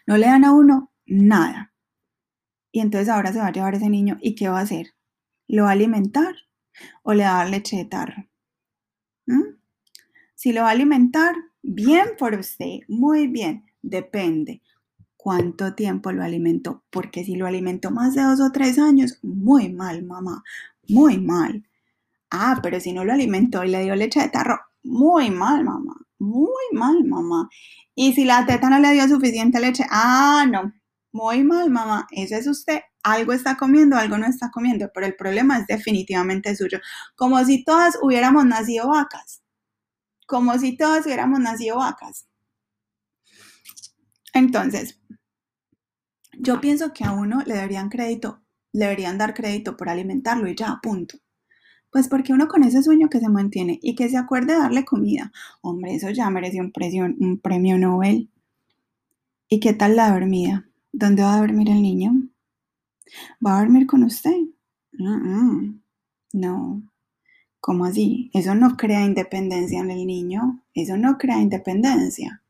No 0.07 0.17
le 0.17 0.25
dan 0.25 0.43
a 0.45 0.53
uno 0.53 0.91
nada. 1.05 1.73
Y 2.71 2.79
entonces 2.79 3.09
ahora 3.09 3.31
se 3.31 3.39
va 3.39 3.47
a 3.47 3.51
llevar 3.51 3.75
ese 3.75 3.89
niño 3.89 4.17
y 4.21 4.35
¿qué 4.35 4.49
va 4.49 4.59
a 4.59 4.63
hacer? 4.63 4.95
¿Lo 5.47 5.63
va 5.63 5.69
a 5.69 5.73
alimentar? 5.73 6.35
o 7.03 7.13
le 7.13 7.23
va 7.23 7.31
a 7.31 7.43
dar 7.43 7.49
leche 7.49 7.77
de 7.77 7.85
tarro. 7.85 8.27
¿Mm? 9.27 9.57
Si 10.35 10.51
lo 10.51 10.61
va 10.61 10.69
a 10.69 10.71
alimentar, 10.71 11.35
bien 11.65 12.09
por 12.17 12.35
usted, 12.35 12.79
muy 12.87 13.27
bien, 13.27 13.65
depende 13.81 14.61
cuánto 15.17 15.73
tiempo 15.73 16.11
lo 16.11 16.23
alimentó, 16.23 16.83
porque 16.91 17.23
si 17.23 17.35
lo 17.35 17.47
alimentó 17.47 17.89
más 17.91 18.13
de 18.13 18.21
dos 18.21 18.39
o 18.39 18.51
tres 18.51 18.77
años, 18.77 19.17
muy 19.23 19.73
mal, 19.73 20.03
mamá, 20.03 20.43
muy 20.87 21.17
mal. 21.17 21.63
Ah, 22.29 22.59
pero 22.61 22.79
si 22.79 22.93
no 22.93 23.03
lo 23.05 23.13
alimentó 23.13 23.63
y 23.63 23.69
le 23.69 23.83
dio 23.83 23.95
leche 23.95 24.21
de 24.21 24.29
tarro, 24.29 24.59
muy 24.83 25.31
mal, 25.31 25.63
mamá, 25.63 25.95
muy 26.19 26.65
mal, 26.73 27.03
mamá. 27.05 27.49
Y 27.95 28.13
si 28.13 28.25
la 28.25 28.45
teta 28.45 28.69
no 28.69 28.79
le 28.79 28.91
dio 28.91 29.07
suficiente 29.07 29.59
leche, 29.59 29.85
ah, 29.89 30.45
no, 30.49 30.73
muy 31.11 31.43
mal, 31.43 31.71
mamá, 31.71 32.07
ese 32.11 32.37
es 32.37 32.47
usted, 32.47 32.81
algo 33.01 33.33
está 33.33 33.57
comiendo, 33.57 33.97
algo 33.97 34.17
no 34.17 34.27
está 34.27 34.51
comiendo, 34.51 34.91
pero 34.93 35.07
el 35.07 35.15
problema 35.15 35.57
es 35.57 35.65
definitivamente 35.67 36.55
suyo. 36.55 36.79
Como 37.15 37.43
si 37.45 37.63
todas 37.63 37.97
hubiéramos 38.01 38.45
nacido 38.45 38.89
vacas, 38.89 39.41
como 40.25 40.57
si 40.57 40.77
todas 40.77 41.05
hubiéramos 41.05 41.39
nacido 41.39 41.77
vacas. 41.77 42.27
Entonces, 44.33 44.99
yo 46.37 46.59
pienso 46.59 46.93
que 46.93 47.05
a 47.05 47.11
uno 47.13 47.41
le 47.45 47.55
deberían 47.55 47.89
crédito, 47.89 48.41
le 48.73 48.85
deberían 48.85 49.17
dar 49.17 49.33
crédito 49.33 49.77
por 49.77 49.89
alimentarlo 49.89 50.47
y 50.49 50.55
ya, 50.55 50.79
punto. 50.81 51.17
Pues 51.91 52.09
porque 52.09 52.33
uno 52.33 52.47
con 52.47 52.63
ese 52.63 52.83
sueño 52.83 53.09
que 53.09 53.19
se 53.21 53.29
mantiene 53.29 53.79
y 53.81 53.95
que 53.95 54.09
se 54.09 54.17
acuerde 54.17 54.53
de 54.53 54.59
darle 54.59 54.83
comida, 54.83 55.31
hombre, 55.61 55.95
eso 55.95 56.09
ya 56.09 56.29
merece 56.29 56.59
un, 56.59 56.73
un 57.19 57.39
premio 57.39 57.77
Nobel. 57.77 58.29
¿Y 59.47 59.59
qué 59.59 59.73
tal 59.73 59.95
la 59.95 60.11
dormida? 60.11 60.67
¿Dónde 60.91 61.23
va 61.23 61.35
a 61.35 61.39
dormir 61.39 61.69
el 61.69 61.81
niño? 61.81 62.13
¿Va 63.45 63.57
a 63.57 63.59
dormir 63.59 63.87
con 63.87 64.03
usted? 64.03 64.35
No. 66.33 66.83
¿Cómo 67.65 67.85
así? 67.85 68.29
Eso 68.31 68.53
no 68.53 68.77
crea 68.77 69.03
independencia 69.03 69.79
en 69.79 69.89
el 69.89 70.05
niño. 70.05 70.63
Eso 70.75 70.97
no 70.97 71.17
crea 71.17 71.39
independencia. 71.39 72.43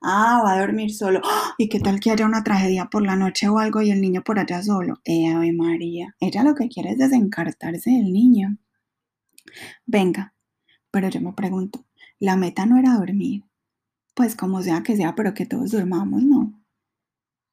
Ah, 0.00 0.42
va 0.44 0.52
a 0.52 0.60
dormir 0.60 0.94
solo. 0.94 1.20
¡Ah! 1.24 1.54
¿Y 1.58 1.68
qué 1.68 1.80
tal 1.80 1.98
que 1.98 2.12
haya 2.12 2.24
una 2.24 2.44
tragedia 2.44 2.84
por 2.84 3.04
la 3.04 3.16
noche 3.16 3.48
o 3.48 3.58
algo 3.58 3.82
y 3.82 3.90
el 3.90 4.00
niño 4.00 4.22
por 4.22 4.38
allá 4.38 4.62
solo? 4.62 5.00
Eh, 5.04 5.26
Ave 5.26 5.52
María. 5.52 6.14
Ella 6.20 6.44
lo 6.44 6.54
que 6.54 6.68
quiere 6.68 6.90
es 6.90 6.98
desencartarse 6.98 7.90
del 7.90 8.12
niño. 8.12 8.58
Venga, 9.86 10.34
pero 10.92 11.08
yo 11.08 11.20
me 11.20 11.32
pregunto, 11.32 11.84
la 12.20 12.36
meta 12.36 12.64
no 12.64 12.78
era 12.78 12.94
dormir. 12.94 13.42
Pues 14.14 14.36
como 14.36 14.62
sea 14.62 14.84
que 14.84 14.96
sea, 14.96 15.16
pero 15.16 15.34
que 15.34 15.46
todos 15.46 15.72
durmamos, 15.72 16.22
¿no? 16.22 16.54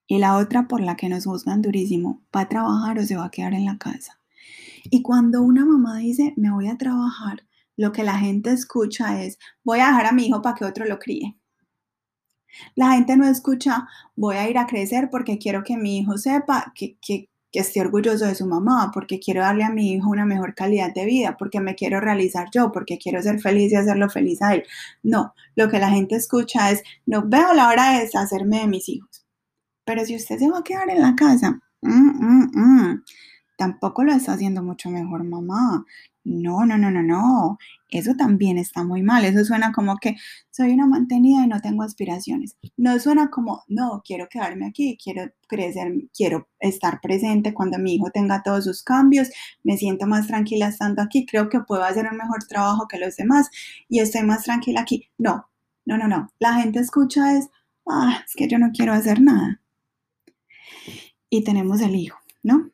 Y 0.06 0.20
la 0.20 0.38
otra 0.38 0.68
por 0.68 0.82
la 0.82 0.96
que 0.96 1.10
nos 1.10 1.26
juzgan 1.26 1.64
durísimo, 1.64 2.22
¿va 2.36 2.42
a 2.42 2.50
trabajar 2.50 3.00
o 3.00 3.04
se 3.04 3.18
va 3.18 3.26
a 3.26 3.32
quedar 3.32 3.56
en 3.56 3.66
la 3.66 3.80
casa? 3.80 4.17
Y 4.90 5.02
cuando 5.02 5.42
una 5.42 5.66
mamá 5.66 5.98
dice, 5.98 6.34
me 6.38 6.52
voy 6.52 6.68
a 6.68 6.78
trabajar, 6.78 7.44
lo 7.76 7.92
que 7.92 8.04
la 8.04 8.18
gente 8.18 8.52
escucha 8.52 9.24
es, 9.24 9.38
voy 9.64 9.80
a 9.80 9.88
dejar 9.88 10.08
a 10.08 10.12
mi 10.12 10.28
hijo 10.28 10.42
para 10.42 10.56
que 10.56 10.66
otro 10.66 10.86
lo 10.86 11.00
críe. 11.00 11.38
La 12.76 12.94
gente 12.94 13.16
no 13.18 13.28
escucha, 13.28 13.88
voy 14.16 14.36
a 14.38 14.50
ir 14.50 14.58
a 14.58 14.68
crecer 14.68 15.10
porque 15.12 15.38
quiero 15.38 15.64
que 15.64 15.78
mi 15.78 16.00
hijo 16.00 16.18
sepa 16.18 16.74
que, 16.76 16.98
que, 17.02 17.30
orgulloso 17.80 18.26
de 18.26 18.36
su 18.36 18.46
mamá, 18.46 18.92
porque 18.94 19.20
quiero 19.20 19.42
darle 19.42 19.64
a 19.64 19.72
mi 19.72 19.94
hijo 19.94 20.10
una 20.10 20.26
mejor 20.26 20.54
calidad 20.54 20.94
de 20.94 21.06
vida, 21.06 21.38
porque 21.40 21.60
me 21.60 21.74
quiero 21.74 22.00
realizar 22.00 22.50
yo, 22.54 22.72
porque 22.72 23.00
quiero 23.00 23.20
ser 23.24 23.40
feliz 23.40 23.72
y 23.72 23.76
hacerlo 23.76 24.10
feliz 24.10 24.44
a 24.44 24.54
él. 24.54 24.64
No, 25.02 25.34
lo 25.56 25.68
que 25.68 25.80
la 25.80 25.90
gente 25.90 26.16
escucha 26.16 26.70
es, 26.70 26.84
no 27.08 27.24
veo 27.28 27.56
la 27.56 27.70
hora 27.70 27.94
de 27.94 28.02
deshacerme 28.02 28.60
de 28.60 28.68
mis 28.68 28.88
hijos. 28.90 29.26
Pero 29.86 30.06
si 30.06 30.16
usted 30.16 30.38
se 30.38 30.50
va 30.50 30.60
a 30.60 30.64
quedar 30.64 30.90
en 30.90 31.02
la 31.02 31.16
casa, 31.16 31.60
mm, 31.82 31.90
mm, 31.90 32.52
mm, 32.54 33.04
tampoco 33.58 34.04
lo 34.04 34.14
está 34.14 34.34
haciendo 34.34 34.64
mucho 34.64 34.90
mejor 34.90 35.24
mamá. 35.26 35.86
No, 36.24 36.66
no, 36.66 36.78
no, 36.78 36.92
no, 36.92 37.04
no. 37.04 37.58
Eso 37.90 38.14
también 38.16 38.58
está 38.58 38.84
muy 38.84 39.02
mal. 39.02 39.26
Eso 39.26 39.46
suena 39.46 39.72
como 39.72 39.98
que 39.98 40.16
soy 40.52 40.72
una 40.74 40.86
mantenida 40.86 41.44
y 41.44 41.48
no 41.48 41.62
tengo 41.62 41.84
aspiraciones. 41.84 42.58
No 42.78 43.00
suena 43.00 43.30
como, 43.30 43.64
no, 43.68 44.02
quiero 44.06 44.28
quedarme 44.30 44.68
aquí, 44.68 44.98
quiero 45.02 45.32
crecer, 45.48 45.94
quiero 46.16 46.50
estar 46.60 47.00
presente 47.02 47.54
cuando 47.54 47.80
mi 47.80 47.96
hijo 47.96 48.10
tenga 48.14 48.44
todos 48.44 48.66
sus 48.66 48.84
cambios, 48.84 49.30
me 49.64 49.78
siento 49.78 50.06
más 50.06 50.28
tranquila 50.28 50.68
estando 50.68 51.02
aquí, 51.02 51.26
creo 51.26 51.50
que 51.50 51.62
puedo 51.62 51.84
hacer 51.84 52.08
un 52.12 52.18
mejor 52.18 52.44
trabajo 52.46 52.88
que 52.88 53.00
los 53.00 53.16
demás 53.16 53.50
y 53.90 54.00
estoy 54.00 54.24
más 54.24 54.44
tranquila 54.44 54.82
aquí. 54.82 55.10
No, 55.18 55.50
no, 55.86 55.98
no, 55.98 56.08
no. 56.08 56.30
La 56.40 56.56
gente 56.56 56.80
escucha 56.80 57.38
es, 57.38 57.50
ah, 57.88 58.22
es 58.26 58.36
que 58.36 58.48
yo 58.48 58.60
no 58.60 58.72
quiero 58.74 58.94
hacer 58.94 59.22
nada. 59.22 59.62
Y 61.30 61.44
tenemos 61.44 61.82
el 61.82 61.96
hijo, 61.96 62.18
¿no? 62.44 62.72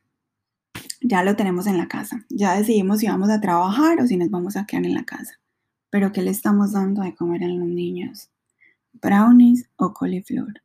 Ya 1.04 1.22
lo 1.24 1.36
tenemos 1.36 1.68
en 1.68 1.78
la 1.78 1.88
casa. 1.88 2.26
Ya 2.30 2.58
decidimos 2.58 3.00
si 3.00 3.08
vamos 3.08 3.30
a 3.30 3.42
trabajar 3.42 4.02
o 4.02 4.08
si 4.08 4.18
nos 4.18 4.30
vamos 4.30 4.56
a 4.56 4.66
quedar 4.66 4.86
en 4.86 4.94
la 4.94 5.04
casa. 5.04 5.40
Pero 5.90 6.12
¿qué 6.12 6.22
le 6.22 6.32
estamos 6.32 6.72
dando 6.72 7.04
de 7.04 7.14
comer 7.14 7.44
a 7.44 7.48
los 7.48 7.68
niños? 7.68 8.30
Brownies 8.94 9.70
o 9.76 9.94
coliflor. 9.94 10.64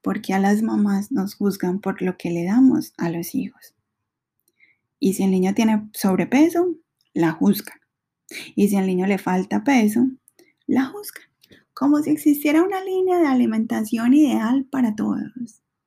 Porque 0.00 0.32
a 0.32 0.38
las 0.38 0.62
mamás 0.62 1.12
nos 1.12 1.34
juzgan 1.34 1.80
por 1.80 2.00
lo 2.00 2.16
que 2.16 2.30
le 2.30 2.44
damos 2.44 2.94
a 2.96 3.10
los 3.10 3.34
hijos. 3.34 3.74
Y 4.98 5.14
si 5.14 5.24
el 5.24 5.30
niño 5.30 5.54
tiene 5.54 5.88
sobrepeso, 5.92 6.74
la 7.12 7.32
juzgan. 7.32 7.78
Y 8.54 8.68
si 8.68 8.76
al 8.76 8.86
niño 8.86 9.06
le 9.06 9.18
falta 9.18 9.62
peso, 9.62 10.08
la 10.66 10.86
juzgan. 10.86 11.26
Como 11.74 11.98
si 11.98 12.10
existiera 12.10 12.62
una 12.62 12.82
línea 12.82 13.18
de 13.18 13.26
alimentación 13.26 14.14
ideal 14.14 14.64
para 14.64 14.94
todos 14.94 15.20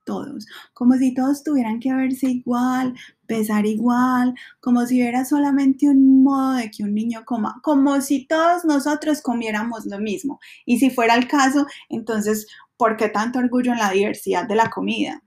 todos, 0.09 0.47
como 0.73 0.95
si 0.95 1.13
todos 1.13 1.43
tuvieran 1.43 1.79
que 1.79 1.93
verse 1.93 2.25
igual, 2.27 2.95
pesar 3.27 3.67
igual, 3.67 4.33
como 4.59 4.87
si 4.87 4.95
hubiera 4.95 5.23
solamente 5.23 5.87
un 5.87 6.23
modo 6.23 6.55
de 6.55 6.71
que 6.71 6.83
un 6.83 6.95
niño 6.95 7.23
coma, 7.25 7.59
como 7.61 8.01
si 8.01 8.25
todos 8.25 8.65
nosotros 8.65 9.21
comiéramos 9.21 9.85
lo 9.85 9.99
mismo. 9.99 10.39
Y 10.65 10.79
si 10.79 10.89
fuera 10.89 11.13
el 11.13 11.27
caso, 11.27 11.67
entonces, 11.89 12.47
¿por 12.75 12.97
qué 12.97 13.09
tanto 13.09 13.37
orgullo 13.37 13.71
en 13.71 13.77
la 13.77 13.91
diversidad 13.91 14.47
de 14.47 14.55
la 14.55 14.71
comida? 14.71 15.21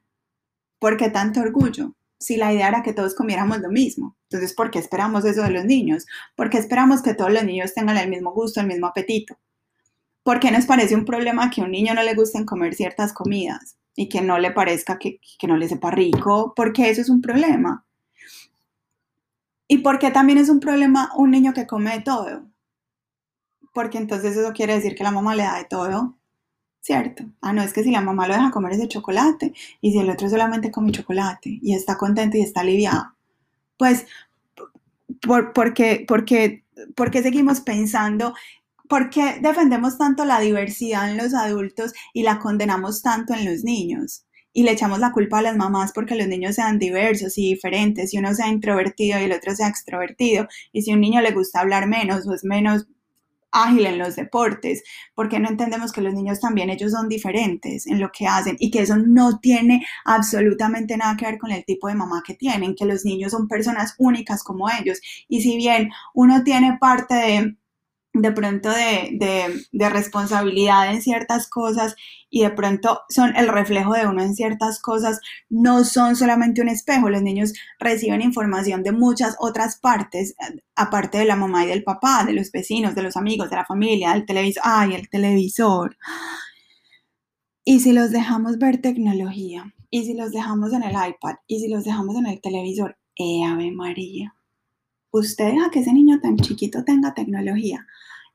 ¿Por 0.80 0.96
qué 0.96 1.10
tanto 1.10 1.40
orgullo? 1.40 1.94
Si 2.18 2.36
la 2.36 2.52
idea 2.52 2.68
era 2.68 2.82
que 2.82 2.92
todos 2.92 3.14
comiéramos 3.14 3.60
lo 3.60 3.70
mismo. 3.70 4.16
Entonces, 4.30 4.52
¿por 4.52 4.72
qué 4.72 4.80
esperamos 4.80 5.24
eso 5.24 5.42
de 5.42 5.50
los 5.50 5.64
niños? 5.64 6.06
¿Por 6.34 6.50
qué 6.50 6.58
esperamos 6.58 7.02
que 7.02 7.14
todos 7.14 7.32
los 7.32 7.44
niños 7.44 7.72
tengan 7.72 7.98
el 7.98 8.10
mismo 8.10 8.32
gusto, 8.32 8.60
el 8.60 8.66
mismo 8.66 8.88
apetito? 8.88 9.38
¿Por 10.24 10.40
qué 10.40 10.50
nos 10.50 10.66
parece 10.66 10.96
un 10.96 11.04
problema 11.04 11.50
que 11.50 11.60
a 11.60 11.64
un 11.64 11.70
niño 11.70 11.94
no 11.94 12.02
le 12.02 12.14
gusten 12.14 12.44
comer 12.44 12.74
ciertas 12.74 13.12
comidas? 13.12 13.76
Y 13.94 14.08
que 14.08 14.20
no 14.22 14.38
le 14.38 14.50
parezca 14.50 14.98
que, 14.98 15.20
no 15.46 15.56
le 15.56 15.68
sepa 15.68 15.90
rico, 15.90 16.52
porque 16.56 16.90
eso 16.90 17.00
es 17.00 17.08
un 17.08 17.20
problema. 17.20 17.84
¿Y 19.68 19.78
por 19.78 19.98
qué 19.98 20.10
también 20.10 20.38
es 20.38 20.48
un 20.48 20.60
problema 20.60 21.10
un 21.16 21.30
niño 21.30 21.52
que 21.52 21.66
come 21.66 21.92
de 21.92 22.00
todo? 22.02 22.44
Porque 23.72 23.98
entonces 23.98 24.36
eso 24.36 24.52
quiere 24.52 24.74
decir 24.74 24.94
que 24.94 25.04
la 25.04 25.10
mamá 25.10 25.34
le 25.34 25.44
da 25.44 25.56
de 25.56 25.64
todo, 25.64 26.16
¿cierto? 26.80 27.24
Ah, 27.40 27.52
no, 27.52 27.62
es 27.62 27.72
que 27.72 27.82
si 27.82 27.90
la 27.90 28.00
mamá 28.00 28.26
lo 28.26 28.34
deja 28.34 28.50
comer 28.50 28.72
ese 28.72 28.88
chocolate 28.88 29.54
y 29.80 29.92
si 29.92 29.98
el 29.98 30.10
otro 30.10 30.28
solamente 30.28 30.70
come 30.70 30.92
chocolate 30.92 31.58
y 31.62 31.74
está 31.74 31.96
contento 31.96 32.36
y 32.36 32.42
está 32.42 32.60
aliviado, 32.60 33.14
pues, 33.78 34.06
por, 35.20 35.52
porque, 35.52 36.04
porque, 36.06 36.64
porque 36.94 37.22
seguimos 37.22 37.60
pensando 37.60 38.34
¿Por 38.88 39.10
qué 39.10 39.38
defendemos 39.40 39.98
tanto 39.98 40.24
la 40.24 40.40
diversidad 40.40 41.10
en 41.10 41.16
los 41.16 41.34
adultos 41.34 41.92
y 42.12 42.22
la 42.22 42.38
condenamos 42.38 43.02
tanto 43.02 43.34
en 43.34 43.44
los 43.44 43.64
niños? 43.64 44.24
Y 44.52 44.64
le 44.64 44.72
echamos 44.72 44.98
la 44.98 45.12
culpa 45.12 45.38
a 45.38 45.42
las 45.42 45.56
mamás 45.56 45.92
porque 45.92 46.14
los 46.14 46.28
niños 46.28 46.56
sean 46.56 46.78
diversos 46.78 47.38
y 47.38 47.50
diferentes, 47.54 48.12
y 48.12 48.18
uno 48.18 48.34
sea 48.34 48.48
introvertido 48.48 49.18
y 49.18 49.24
el 49.24 49.32
otro 49.32 49.54
sea 49.56 49.68
extrovertido, 49.68 50.46
y 50.72 50.82
si 50.82 50.92
un 50.92 51.00
niño 51.00 51.20
le 51.22 51.32
gusta 51.32 51.60
hablar 51.60 51.86
menos 51.88 52.26
o 52.26 52.34
es 52.34 52.44
menos 52.44 52.86
ágil 53.52 53.86
en 53.86 53.98
los 53.98 54.16
deportes, 54.16 54.82
porque 55.14 55.38
no 55.38 55.48
entendemos 55.48 55.92
que 55.92 56.00
los 56.00 56.14
niños 56.14 56.40
también 56.40 56.70
ellos 56.70 56.92
son 56.92 57.08
diferentes 57.08 57.86
en 57.86 58.00
lo 58.00 58.10
que 58.10 58.26
hacen 58.26 58.56
y 58.58 58.70
que 58.70 58.80
eso 58.80 58.96
no 58.96 59.38
tiene 59.40 59.86
absolutamente 60.04 60.96
nada 60.96 61.16
que 61.16 61.26
ver 61.26 61.38
con 61.38 61.52
el 61.52 61.64
tipo 61.64 61.88
de 61.88 61.94
mamá 61.94 62.22
que 62.26 62.34
tienen, 62.34 62.74
que 62.74 62.86
los 62.86 63.04
niños 63.04 63.32
son 63.32 63.48
personas 63.48 63.94
únicas 63.98 64.42
como 64.42 64.68
ellos 64.70 65.00
y 65.28 65.42
si 65.42 65.56
bien 65.56 65.90
uno 66.14 66.42
tiene 66.44 66.78
parte 66.80 67.14
de 67.14 67.56
de 68.14 68.32
pronto 68.32 68.70
de, 68.70 69.66
responsabilidad 69.72 70.92
en 70.92 71.00
ciertas 71.00 71.48
cosas 71.48 71.96
y 72.28 72.42
de 72.42 72.50
pronto 72.50 73.02
son 73.08 73.34
el 73.36 73.48
reflejo 73.48 73.94
de 73.94 74.06
uno 74.06 74.22
en 74.22 74.34
ciertas 74.34 74.80
cosas, 74.80 75.20
no 75.48 75.84
son 75.84 76.16
solamente 76.16 76.60
un 76.60 76.68
espejo, 76.68 77.08
los 77.08 77.22
niños 77.22 77.52
reciben 77.78 78.22
información 78.22 78.82
de 78.82 78.92
muchas 78.92 79.36
otras 79.38 79.78
partes, 79.78 80.34
aparte 80.76 81.18
de 81.18 81.24
la 81.24 81.36
mamá 81.36 81.64
y 81.64 81.68
del 81.68 81.84
papá, 81.84 82.24
de 82.24 82.34
los 82.34 82.50
vecinos, 82.52 82.94
de 82.94 83.02
los 83.02 83.16
amigos, 83.16 83.50
de 83.50 83.56
la 83.56 83.66
familia, 83.66 84.12
del 84.12 84.26
televisor, 84.26 84.62
ay, 84.64 84.94
el 84.94 85.08
televisor. 85.08 85.96
Y 87.64 87.80
si 87.80 87.92
los 87.92 88.10
dejamos 88.10 88.58
ver 88.58 88.80
tecnología, 88.80 89.72
y 89.90 90.04
si 90.04 90.14
los 90.14 90.32
dejamos 90.32 90.72
en 90.72 90.82
el 90.82 90.92
iPad, 90.92 91.36
y 91.46 91.60
si 91.60 91.68
los 91.68 91.84
dejamos 91.84 92.16
en 92.16 92.26
el 92.26 92.40
televisor, 92.40 92.96
¡eh, 93.16 93.44
Ave 93.44 93.70
María! 93.72 94.34
Usted 95.12 95.52
deja 95.52 95.70
que 95.70 95.80
ese 95.80 95.92
niño 95.92 96.18
tan 96.20 96.36
chiquito 96.36 96.84
tenga 96.84 97.14
tecnología. 97.14 97.86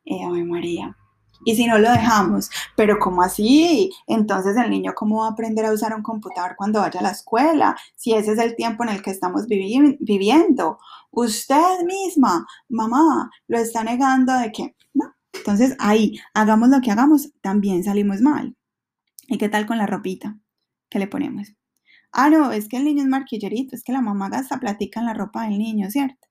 Eh, 0.05 0.24
Ave 0.24 0.46
María. 0.46 0.96
Y 1.46 1.55
si 1.55 1.65
no 1.67 1.77
lo 1.77 1.91
dejamos, 1.91 2.50
pero 2.75 2.98
¿cómo 3.00 3.22
así? 3.22 3.91
Entonces 4.07 4.55
el 4.57 4.69
niño, 4.69 4.93
¿cómo 4.96 5.22
va 5.22 5.27
a 5.27 5.31
aprender 5.31 5.65
a 5.65 5.72
usar 5.72 5.93
un 5.96 6.01
computador 6.01 6.55
cuando 6.55 6.79
vaya 6.79 7.00
a 7.00 7.03
la 7.03 7.12
escuela? 7.12 7.75
Si 7.96 8.13
ese 8.13 8.34
es 8.34 8.39
el 8.39 8.55
tiempo 8.55 8.84
en 8.84 8.89
el 8.89 9.01
que 9.01 9.12
estamos 9.12 9.48
viviendo. 9.48 10.79
Usted 11.12 11.84
misma, 11.86 12.46
mamá, 12.69 13.29
lo 13.48 13.57
está 13.57 13.84
negando 13.84 14.34
de 14.34 14.51
que, 14.51 14.75
no. 14.93 15.13
Entonces 15.34 15.75
ahí, 15.79 16.19
hagamos 16.34 16.69
lo 16.69 16.81
que 16.81 16.91
hagamos, 16.91 17.31
también 17.41 17.84
salimos 17.84 18.22
mal. 18.22 18.55
¿Y 19.27 19.38
qué 19.38 19.50
tal 19.50 19.65
con 19.65 19.77
la 19.77 19.88
ropita 19.88 20.38
que 20.89 21.00
le 21.00 21.07
ponemos? 21.07 21.53
Ah, 22.12 22.29
no, 22.29 22.51
es 22.51 22.67
que 22.67 22.77
el 22.77 22.86
niño 22.86 23.03
es 23.03 23.10
marquillerito, 23.10 23.75
es 23.75 23.84
que 23.84 23.91
la 23.91 24.01
mamá 24.01 24.29
gasta 24.29 24.60
platica 24.60 25.00
en 25.00 25.07
la 25.07 25.13
ropa 25.13 25.43
del 25.43 25.57
niño, 25.57 25.89
¿cierto? 25.91 26.26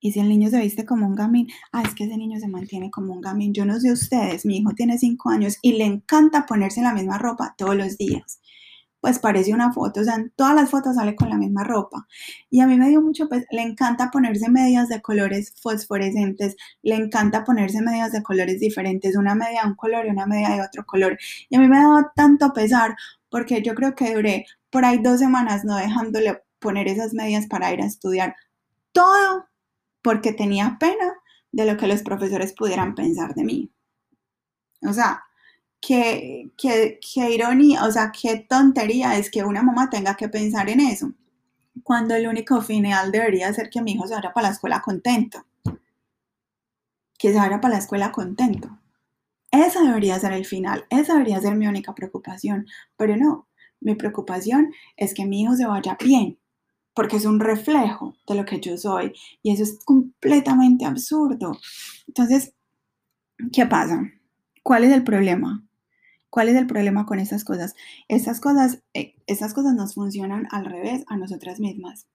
Y 0.00 0.12
si 0.12 0.20
el 0.20 0.28
niño 0.28 0.50
se 0.50 0.60
viste 0.60 0.84
como 0.84 1.06
un 1.06 1.14
gamín, 1.14 1.48
ah, 1.72 1.82
es 1.82 1.94
que 1.94 2.04
ese 2.04 2.16
niño 2.16 2.38
se 2.40 2.48
mantiene 2.48 2.90
como 2.90 3.12
un 3.12 3.20
gamín. 3.20 3.52
Yo 3.54 3.64
no 3.64 3.78
sé 3.80 3.92
ustedes, 3.92 4.44
mi 4.46 4.58
hijo 4.58 4.72
tiene 4.74 4.98
cinco 4.98 5.30
años 5.30 5.56
y 5.62 5.72
le 5.72 5.84
encanta 5.84 6.46
ponerse 6.46 6.82
la 6.82 6.92
misma 6.94 7.18
ropa 7.18 7.54
todos 7.58 7.76
los 7.76 7.96
días. 7.98 8.40
pues 9.00 9.18
parece 9.20 9.54
una 9.54 9.72
foto, 9.72 10.00
o 10.00 10.04
sea, 10.04 10.16
en 10.16 10.30
todas 10.36 10.54
las 10.54 10.70
fotos 10.70 10.96
sale 10.96 11.14
con 11.14 11.30
la 11.30 11.36
misma 11.36 11.64
ropa. 11.64 12.06
Y 12.50 12.60
a 12.60 12.66
mí 12.66 12.76
me 12.76 12.88
dio 12.88 13.00
mucho, 13.00 13.28
pues 13.28 13.46
le 13.50 13.62
encanta 13.62 14.10
ponerse 14.10 14.50
medias 14.50 14.88
de 14.88 15.00
colores 15.00 15.54
fosforescentes, 15.60 16.56
le 16.82 16.96
encanta 16.96 17.44
ponerse 17.44 17.80
medias 17.80 18.12
de 18.12 18.22
colores 18.22 18.58
diferentes, 18.60 19.16
una 19.16 19.34
media 19.34 19.62
de 19.62 19.68
un 19.68 19.76
color 19.76 20.06
y 20.06 20.10
una 20.10 20.26
media 20.26 20.50
de 20.50 20.62
otro 20.62 20.84
color. 20.84 21.16
Y 21.48 21.56
a 21.56 21.60
mí 21.60 21.68
me 21.68 21.78
daba 21.78 22.12
tanto 22.16 22.52
pesar 22.52 22.96
porque 23.30 23.62
yo 23.62 23.74
creo 23.74 23.94
que 23.94 24.14
duré 24.14 24.46
por 24.70 24.84
ahí 24.84 24.98
dos 24.98 25.20
semanas 25.20 25.64
no 25.64 25.76
dejándole 25.76 26.42
poner 26.58 26.88
esas 26.88 27.14
medias 27.14 27.46
para 27.46 27.72
ir 27.72 27.80
a 27.82 27.86
estudiar. 27.86 28.34
Todo 28.92 29.46
porque 30.02 30.32
tenía 30.32 30.76
pena 30.78 31.14
de 31.52 31.66
lo 31.66 31.76
que 31.76 31.86
los 31.86 32.02
profesores 32.02 32.52
pudieran 32.52 32.94
pensar 32.94 33.34
de 33.34 33.44
mí. 33.44 33.70
O 34.82 34.92
sea, 34.92 35.24
qué, 35.80 36.50
qué, 36.56 36.98
qué 37.00 37.30
ironía, 37.30 37.84
o 37.84 37.90
sea, 37.90 38.12
qué 38.12 38.46
tontería 38.48 39.16
es 39.16 39.30
que 39.30 39.44
una 39.44 39.62
mamá 39.62 39.90
tenga 39.90 40.14
que 40.14 40.28
pensar 40.28 40.68
en 40.68 40.80
eso, 40.80 41.12
cuando 41.82 42.14
el 42.14 42.26
único 42.26 42.60
final 42.60 43.12
debería 43.12 43.52
ser 43.52 43.70
que 43.70 43.82
mi 43.82 43.92
hijo 43.92 44.06
se 44.06 44.14
vaya 44.14 44.32
para 44.32 44.48
la 44.48 44.52
escuela 44.52 44.80
contento. 44.80 45.44
Que 47.18 47.32
se 47.32 47.38
vaya 47.38 47.60
para 47.60 47.74
la 47.74 47.80
escuela 47.80 48.12
contento. 48.12 48.78
Esa 49.50 49.82
debería 49.82 50.18
ser 50.18 50.32
el 50.32 50.44
final, 50.44 50.86
esa 50.90 51.14
debería 51.14 51.40
ser 51.40 51.54
mi 51.56 51.66
única 51.66 51.94
preocupación, 51.94 52.66
pero 52.96 53.16
no, 53.16 53.48
mi 53.80 53.94
preocupación 53.94 54.72
es 54.96 55.14
que 55.14 55.24
mi 55.24 55.42
hijo 55.42 55.56
se 55.56 55.66
vaya 55.66 55.96
bien, 55.98 56.38
porque 56.98 57.18
es 57.18 57.26
un 57.26 57.38
reflejo 57.38 58.16
de 58.26 58.34
lo 58.34 58.44
que 58.44 58.58
yo 58.58 58.76
soy 58.76 59.12
y 59.40 59.52
eso 59.52 59.62
es 59.62 59.78
completamente 59.84 60.84
absurdo. 60.84 61.56
Entonces, 62.08 62.56
¿qué 63.52 63.66
pasa? 63.66 64.02
¿Cuál 64.64 64.82
es 64.82 64.92
el 64.92 65.04
problema? 65.04 65.64
¿Cuál 66.28 66.48
es 66.48 66.56
el 66.56 66.66
problema 66.66 67.06
con 67.06 67.20
esas 67.20 67.44
cosas? 67.44 67.76
Esas 68.08 68.40
cosas, 68.40 68.82
eh, 68.94 69.14
cosas 69.28 69.74
nos 69.76 69.94
funcionan 69.94 70.48
al 70.50 70.64
revés 70.64 71.04
a 71.06 71.16
nosotras 71.16 71.60
mismas. 71.60 72.08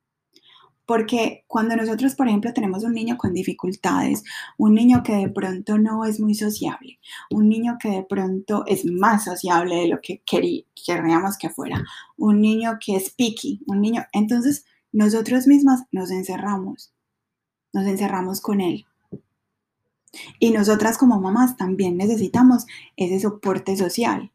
Porque 0.86 1.46
cuando 1.48 1.78
nosotros, 1.78 2.16
por 2.16 2.28
ejemplo, 2.28 2.52
tenemos 2.52 2.84
un 2.84 2.92
niño 2.92 3.16
con 3.18 3.34
dificultades, 3.34 4.22
un 4.58 4.74
niño 4.74 5.02
que 5.02 5.14
de 5.14 5.30
pronto 5.30 5.78
no 5.78 6.04
es 6.04 6.20
muy 6.20 6.36
sociable, 6.36 7.00
un 7.32 7.48
niño 7.48 7.78
que 7.80 7.88
de 7.88 8.04
pronto 8.04 8.66
es 8.68 8.84
más 8.84 9.24
sociable 9.24 9.76
de 9.78 9.88
lo 9.88 10.02
que 10.02 10.22
queríamos 10.26 11.38
que 11.38 11.50
fuera, 11.50 11.82
un 12.18 12.42
niño 12.42 12.80
que 12.86 12.98
es 12.98 13.12
picky, 13.12 13.62
un 13.66 13.80
niño, 13.80 14.04
entonces 14.12 14.66
nosotros 14.94 15.48
mismas 15.48 15.84
nos 15.92 16.12
encerramos, 16.12 16.94
nos 17.74 17.86
encerramos 17.88 18.40
con 18.40 18.62
él. 18.62 18.86
Y 20.40 20.52
nosotras 20.52 21.00
como 21.00 21.20
mamás 21.20 21.58
también 21.58 21.98
necesitamos 21.98 22.68
ese 22.96 23.20
soporte 23.20 23.76
social. 23.76 24.32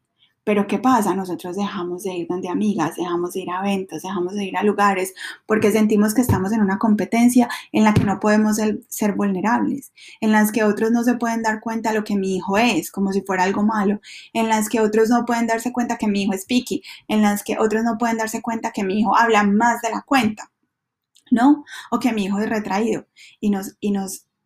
Pero 0.49 0.65
¿qué 0.65 0.79
pasa? 0.79 1.13
Nosotros 1.13 1.55
dejamos 1.55 2.01
de 2.01 2.11
ir 2.15 2.27
donde 2.27 2.49
amigas, 2.49 2.95
dejamos 2.95 3.33
de 3.33 3.41
ir 3.41 3.51
a 3.51 3.59
eventos, 3.59 4.01
dejamos 4.01 4.33
de 4.33 4.45
ir 4.45 4.57
a 4.57 4.63
lugares 4.63 5.13
porque 5.45 5.71
sentimos 5.71 6.15
que 6.15 6.21
estamos 6.21 6.51
en 6.53 6.61
una 6.61 6.79
competencia 6.79 7.47
en 7.71 7.83
la 7.83 7.93
que 7.93 8.03
no 8.03 8.19
podemos 8.19 8.57
ser, 8.87 9.13
vulnerables, 9.13 9.93
en 10.21 10.31
las 10.31 10.51
que 10.51 10.63
otros 10.63 10.89
no 10.89 11.03
se 11.03 11.13
pueden 11.13 11.43
dar 11.43 11.59
cuenta 11.59 11.93
lo 11.93 12.03
que 12.03 12.15
mi 12.15 12.35
hijo 12.35 12.57
es, 12.57 12.89
como 12.89 13.13
si 13.13 13.21
fuera 13.21 13.43
algo 13.43 13.61
malo, 13.61 14.01
en 14.33 14.49
las 14.49 14.69
que 14.69 14.79
otros 14.81 15.09
no 15.09 15.23
pueden 15.23 15.45
darse 15.45 15.71
cuenta 15.71 15.99
que 15.99 16.07
mi 16.07 16.23
hijo 16.23 16.33
es 16.33 16.45
picky, 16.45 16.81
en 17.07 17.21
las 17.21 17.43
que 17.43 17.59
otros 17.59 17.83
no 17.83 17.99
pueden 17.99 18.17
darse 18.17 18.41
cuenta 18.41 18.71
que 18.71 18.83
mi 18.83 19.01
hijo 19.01 19.15
habla 19.15 19.43
más 19.43 19.83
de 19.83 19.91
la 19.91 20.01
cuenta, 20.01 20.51
¿no? 21.29 21.63
O 21.91 21.99
que 21.99 22.11
mi 22.11 22.23
hijo 22.23 22.39
es 22.39 22.49
retraído 22.49 23.05
y 23.39 23.51
no, 23.51 23.61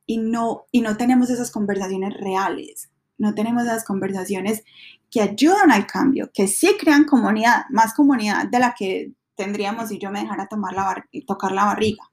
y 0.06 0.82
no 0.82 0.98
tenemos 0.98 1.30
esas 1.30 1.50
conversaciones 1.50 2.14
reales, 2.20 2.90
no 3.24 3.34
tenemos 3.34 3.63
esas 3.63 3.86
conversaciones 3.86 4.63
que 5.10 5.22
ayudan 5.22 5.72
al 5.72 5.88
cambio, 5.88 6.30
que 6.34 6.48
sí 6.48 6.75
crean 6.80 7.06
comunidad, 7.06 7.65
más 7.70 7.94
comunidad 7.94 8.48
de 8.48 8.60
la 8.60 8.75
que 8.77 9.13
tendríamos 9.36 9.89
si 9.89 9.98
yo 9.98 10.12
me 10.12 10.20
dejara 10.20 10.48
tomar 10.48 10.74
la 10.74 11.06
tocar 11.25 11.53
la 11.53 11.65
barriga, 11.65 12.03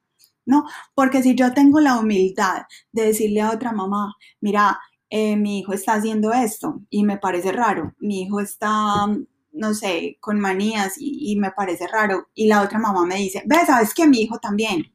¿no? 0.46 0.64
Porque 0.94 1.22
si 1.22 1.34
yo 1.34 1.52
tengo 1.52 1.80
la 1.80 1.98
humildad 1.98 2.62
de 2.92 3.06
decirle 3.06 3.40
a 3.40 3.50
otra 3.50 3.72
mamá, 3.72 4.14
mira, 4.40 4.78
eh, 5.10 5.36
mi 5.36 5.58
hijo 5.58 5.72
está 5.72 5.94
haciendo 5.94 6.32
esto 6.32 6.80
y 6.88 7.02
me 7.04 7.18
parece 7.18 7.50
raro, 7.52 7.94
mi 7.98 8.22
hijo 8.22 8.40
está, 8.40 9.06
no 9.52 9.74
sé, 9.74 10.16
con 10.20 10.38
manías 10.38 10.94
y, 10.96 11.32
y 11.32 11.36
me 11.36 11.50
parece 11.50 11.88
raro, 11.88 12.28
y 12.34 12.46
la 12.46 12.62
otra 12.62 12.78
mamá 12.78 13.04
me 13.04 13.16
dice, 13.16 13.42
ves, 13.46 13.66
sabes 13.66 13.92
que 13.92 14.06
mi 14.06 14.20
hijo 14.20 14.38
también, 14.38 14.92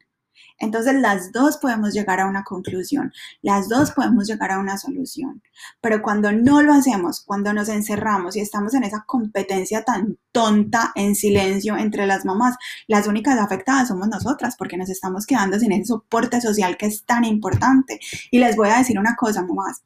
entonces 0.58 0.96
las 0.96 1.32
dos 1.34 1.58
podemos 1.58 1.94
llegar 1.94 2.20
a 2.22 2.28
una 2.28 2.44
conclusión, 2.44 3.12
las 3.42 3.68
dos 3.68 3.92
podemos 3.92 4.28
llegar 4.28 4.52
a 4.52 4.60
una 4.60 4.78
solución. 4.78 5.42
Pero 5.82 6.02
cuando 6.02 6.32
no 6.32 6.62
lo 6.62 6.74
hacemos, 6.74 7.22
cuando 7.26 7.54
nos 7.54 7.68
encerramos 7.68 8.36
y 8.36 8.40
estamos 8.40 8.74
en 8.74 8.84
esa 8.84 9.04
competencia 9.06 9.84
tan 9.84 10.18
tonta 10.32 10.92
en 10.96 11.16
silencio 11.16 11.78
entre 11.78 12.06
las 12.06 12.24
mamás, 12.24 12.56
las 12.88 13.08
únicas 13.08 13.38
afectadas 13.38 13.90
somos 13.90 14.08
nosotras 14.08 14.56
porque 14.58 14.78
nos 14.78 14.90
estamos 14.90 15.26
quedando 15.26 15.60
sin 15.60 15.74
ese 15.74 15.86
soporte 15.86 16.40
social 16.40 16.78
que 16.78 16.86
es 16.86 17.04
tan 17.06 17.26
importante. 17.26 18.00
Y 18.32 18.40
les 18.40 18.56
voy 18.56 18.70
a 18.70 18.78
decir 18.78 18.98
una 18.98 19.16
cosa, 19.16 19.42
mamás. 19.42 19.84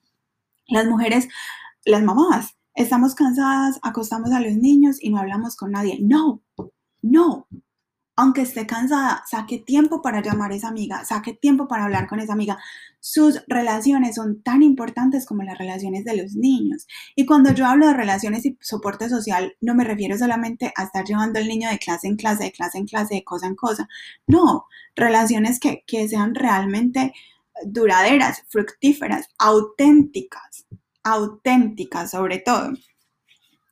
Las 0.67 0.85
mujeres, 0.85 1.27
las 1.83 2.03
mamás, 2.03 2.55
estamos 2.75 3.15
cansadas, 3.15 3.79
acostamos 3.81 4.31
a 4.31 4.39
los 4.39 4.53
niños 4.53 4.97
y 5.01 5.09
no 5.09 5.17
hablamos 5.17 5.55
con 5.55 5.71
nadie. 5.71 5.97
No, 5.99 6.41
no, 7.01 7.47
aunque 8.19 8.41
esté 8.41 8.67
cansada, 8.67 9.23
saque 9.25 9.59
tiempo 9.59 10.01
para 10.01 10.21
llamar 10.21 10.51
a 10.51 10.55
esa 10.55 10.67
amiga, 10.67 11.05
saque 11.05 11.33
tiempo 11.33 11.69
para 11.69 11.85
hablar 11.85 12.05
con 12.05 12.19
esa 12.19 12.33
amiga. 12.33 12.57
Sus 12.99 13.41
relaciones 13.47 14.15
son 14.15 14.41
tan 14.43 14.61
importantes 14.61 15.25
como 15.25 15.43
las 15.43 15.57
relaciones 15.57 16.03
de 16.03 16.17
los 16.17 16.35
niños. 16.35 16.85
Y 17.15 17.25
cuando 17.25 17.53
yo 17.53 17.65
hablo 17.65 17.87
de 17.87 17.93
relaciones 17.93 18.45
y 18.45 18.57
soporte 18.59 19.07
social, 19.07 19.55
no 19.61 19.73
me 19.73 19.85
refiero 19.85 20.17
solamente 20.17 20.73
a 20.75 20.83
estar 20.83 21.05
llevando 21.05 21.39
al 21.39 21.47
niño 21.47 21.69
de 21.69 21.79
clase 21.79 22.09
en 22.09 22.17
clase, 22.17 22.43
de 22.43 22.51
clase 22.51 22.77
en 22.77 22.87
clase, 22.87 23.15
de 23.15 23.23
cosa 23.23 23.47
en 23.47 23.55
cosa. 23.55 23.87
No, 24.27 24.65
relaciones 24.97 25.57
que, 25.57 25.85
que 25.87 26.09
sean 26.09 26.35
realmente 26.35 27.13
duraderas, 27.63 28.43
fructíferas, 28.49 29.29
auténticas, 29.37 30.65
auténticas 31.03 32.11
sobre 32.11 32.39
todo. 32.39 32.73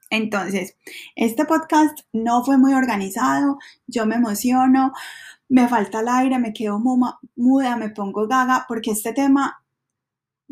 Entonces, 0.09 0.75
este 1.15 1.45
podcast 1.45 1.99
no 2.13 2.43
fue 2.43 2.57
muy 2.57 2.73
organizado, 2.73 3.57
yo 3.87 4.05
me 4.05 4.15
emociono, 4.15 4.93
me 5.49 5.67
falta 5.67 6.01
el 6.01 6.07
aire, 6.07 6.39
me 6.39 6.53
quedo 6.53 6.79
muda, 6.79 7.75
me 7.77 7.89
pongo 7.89 8.27
gaga, 8.27 8.65
porque 8.67 8.91
este 8.91 9.13
tema, 9.13 9.63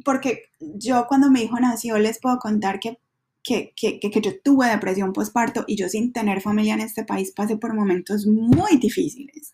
porque 0.04 0.44
yo 0.60 1.06
cuando 1.08 1.30
mi 1.30 1.44
hijo 1.44 1.60
nació 1.60 1.98
les 1.98 2.20
puedo 2.20 2.38
contar 2.40 2.80
que, 2.80 3.00
que, 3.44 3.74
que, 3.76 4.00
que 4.00 4.22
yo 4.22 4.32
tuve 4.44 4.68
depresión 4.68 5.14
postparto 5.14 5.64
y 5.68 5.78
yo 5.78 5.88
sin 5.88 6.12
tener 6.12 6.42
familia 6.42 6.74
en 6.74 6.82
este 6.82 7.06
país 7.06 7.32
pasé 7.32 7.58
por 7.58 7.74
momentos 7.74 8.26
muy 8.26 8.78
difíciles, 8.78 9.54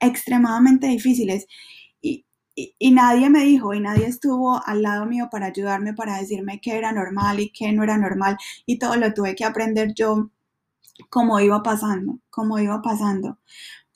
extremadamente 0.00 0.88
difíciles 0.88 1.46
y, 2.02 2.26
nadie 2.80 3.30
me 3.30 3.44
dijo 3.44 3.74
y 3.74 3.80
nadie 3.80 4.06
estuvo 4.06 4.60
al 4.66 4.82
lado 4.82 5.06
mío 5.06 5.28
para 5.30 5.46
ayudarme, 5.46 5.94
para 5.94 6.18
decirme 6.18 6.60
qué 6.60 6.76
era 6.76 6.92
normal 6.92 7.40
y 7.40 7.50
qué 7.50 7.72
no 7.72 7.82
era 7.84 7.98
normal. 7.98 8.36
Y 8.66 8.78
todo 8.78 8.96
lo 8.96 9.12
tuve 9.14 9.34
que 9.34 9.44
aprender 9.44 9.94
yo 9.94 10.30
como 11.10 11.40
iba 11.40 11.62
pasando, 11.62 12.18
como 12.30 12.58
iba 12.58 12.82
pasando. 12.82 13.38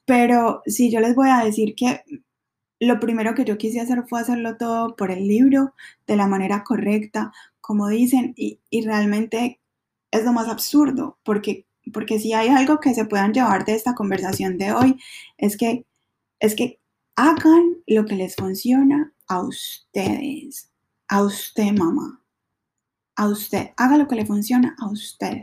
Pero 0.06 0.62
si 0.66 0.90
yo 0.90 1.00
les 1.00 1.14
voy 1.14 1.30
a 1.30 1.44
decir 1.44 1.74
que 1.76 2.02
lo 2.80 3.00
primero 3.00 3.34
que 3.34 3.44
yo 3.44 3.58
quise 3.58 3.80
hacer 3.80 4.04
fue 4.08 4.20
hacerlo 4.20 4.56
todo 4.56 4.96
por 4.96 5.10
el 5.10 5.28
libro, 5.28 5.74
de 6.06 6.16
la 6.16 6.26
manera 6.26 6.64
correcta, 6.64 7.32
como 7.60 7.88
dicen, 7.88 8.34
y, 8.36 8.60
y 8.70 8.84
realmente 8.84 9.60
es 10.10 10.24
lo 10.24 10.32
más 10.32 10.48
absurdo, 10.48 11.18
porque, 11.24 11.66
porque 11.92 12.18
si 12.18 12.32
hay 12.34 12.48
algo 12.48 12.80
que 12.80 12.94
se 12.94 13.04
puedan 13.06 13.32
llevar 13.32 13.64
de 13.64 13.74
esta 13.74 13.94
conversación 13.94 14.58
de 14.58 14.72
hoy, 14.72 15.00
es 15.38 15.56
que, 15.56 15.86
es 16.40 16.56
que 16.56 16.80
hagan 17.16 17.76
lo 17.86 18.04
que 18.04 18.16
les 18.16 18.34
funciona 18.36 19.12
a 19.28 19.42
ustedes, 19.42 20.70
a 21.08 21.22
usted 21.22 21.72
mamá, 21.72 22.22
a 23.16 23.28
usted, 23.28 23.70
haga 23.76 23.96
lo 23.96 24.08
que 24.08 24.16
le 24.16 24.26
funciona 24.26 24.74
a 24.78 24.88
usted 24.88 25.42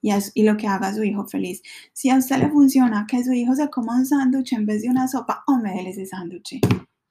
y, 0.00 0.42
lo 0.42 0.56
que 0.56 0.66
haga 0.66 0.94
su 0.94 1.02
hijo 1.02 1.26
feliz. 1.26 1.62
Si 1.92 2.10
a 2.10 2.16
usted 2.16 2.36
le 2.36 2.50
funciona 2.50 3.06
que 3.08 3.24
su 3.24 3.32
hijo 3.32 3.54
se 3.54 3.68
coma 3.68 3.96
un 3.96 4.06
sándwich 4.06 4.52
en 4.52 4.66
vez 4.66 4.82
de 4.82 4.88
una 4.88 5.08
sopa, 5.08 5.42
o 5.46 5.56
me 5.56 5.88
ese 5.88 6.06
sándwich, 6.06 6.60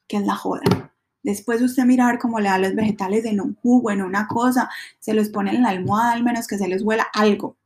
que 0.07 0.17
es 0.17 0.25
la 0.25 0.35
joda. 0.35 0.93
Después 1.23 1.61
usted 1.61 1.83
mirar 1.83 2.19
cómo 2.19 2.39
le 2.39 2.47
da 2.47 2.57
los 2.57 2.75
vegetales 2.75 3.25
en 3.25 3.41
un 3.41 3.55
jugo, 3.55 3.91
en 3.91 4.01
una 4.01 4.27
cosa, 4.27 4.69
se 4.99 5.13
los 5.13 5.29
pone 5.29 5.53
en 5.53 5.63
la 5.63 5.69
almohada, 5.69 6.13
al 6.13 6.23
menos 6.23 6.47
que 6.47 6.57
se 6.57 6.67
les 6.67 6.83
huela 6.83 7.07
algo. 7.13 7.57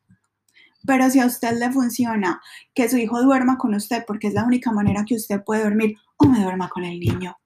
Pero 0.85 1.09
si 1.09 1.19
a 1.19 1.25
usted 1.25 1.57
le 1.57 1.71
funciona 1.71 2.41
que 2.73 2.89
su 2.89 2.97
hijo 2.97 3.21
duerma 3.21 3.57
con 3.57 3.73
usted, 3.73 4.03
porque 4.05 4.27
es 4.27 4.33
la 4.33 4.43
única 4.43 4.71
manera 4.71 5.05
que 5.05 5.15
usted 5.15 5.43
puede 5.43 5.63
dormir, 5.63 5.97
o 6.17 6.25
me 6.25 6.41
duerma 6.41 6.69
con 6.69 6.83
el 6.83 6.99
niño, 6.99 7.37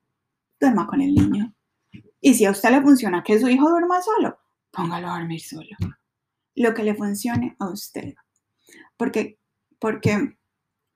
duerma 0.59 0.87
con 0.87 1.01
el 1.01 1.13
niño. 1.13 1.53
Y 2.21 2.33
si 2.33 2.45
a 2.45 2.51
usted 2.51 2.71
le 2.71 2.81
funciona 2.81 3.23
que 3.23 3.39
su 3.39 3.47
hijo 3.47 3.69
duerma 3.69 4.01
solo, 4.01 4.37
póngalo 4.71 5.09
a 5.09 5.19
dormir 5.19 5.41
solo. 5.41 5.69
Lo 6.55 6.73
que 6.73 6.83
le 6.83 6.95
funcione 6.95 7.55
a 7.59 7.69
usted. 7.69 8.15
Porque, 8.97 9.37
porque 9.79 10.37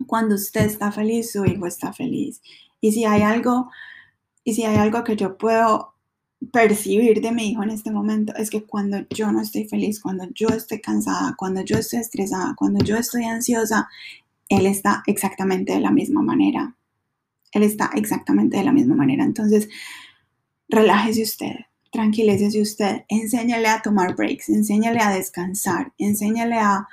cuando 0.08 0.36
usted 0.36 0.66
está 0.66 0.92
feliz, 0.92 1.32
su 1.32 1.46
hijo 1.46 1.68
está 1.68 1.94
feliz. 1.94 2.42
Y 2.82 2.94
si 2.94 3.06
hay 3.06 3.22
algo, 3.22 3.70
y 4.44 4.54
si 4.54 4.64
hay 4.64 4.78
algo 4.78 5.04
que 5.04 5.16
yo 5.16 5.38
puedo 5.38 5.94
percibir 6.52 7.22
de 7.22 7.32
mi 7.32 7.50
hijo 7.50 7.64
en 7.64 7.72
este 7.72 7.92
momento 7.92 8.34
es 8.36 8.50
que 8.50 8.64
cuando 8.64 9.06
yo 9.10 9.32
no 9.32 9.42
estoy 9.42 9.68
feliz, 9.68 10.00
cuando 10.00 10.28
yo 10.34 10.48
estoy 10.48 10.80
cansada, 10.80 11.36
cuando 11.38 11.62
yo 11.62 11.78
estoy 11.78 12.00
estresada, 12.00 12.56
cuando 12.56 12.84
yo 12.84 12.98
estoy 12.98 13.26
ansiosa, 13.26 13.90
él 14.48 14.66
está 14.66 15.04
exactamente 15.06 15.74
de 15.74 15.80
la 15.80 15.92
misma 15.92 16.22
manera. 16.22 16.76
Él 17.52 17.64
está 17.64 17.92
exactamente 17.96 18.58
de 18.58 18.64
la 18.64 18.72
misma 18.72 18.96
manera. 18.96 19.24
Entonces, 19.24 19.70
relájese 20.70 21.24
usted, 21.24 21.56
tranquilícese 21.92 22.62
usted, 22.62 23.04
enséñale 23.08 23.68
a 23.68 23.82
tomar 23.82 24.16
breaks, 24.16 24.50
enséñale 24.50 25.00
a 25.00 25.12
descansar, 25.12 25.94
enséñale 25.98 26.58
a, 26.58 26.88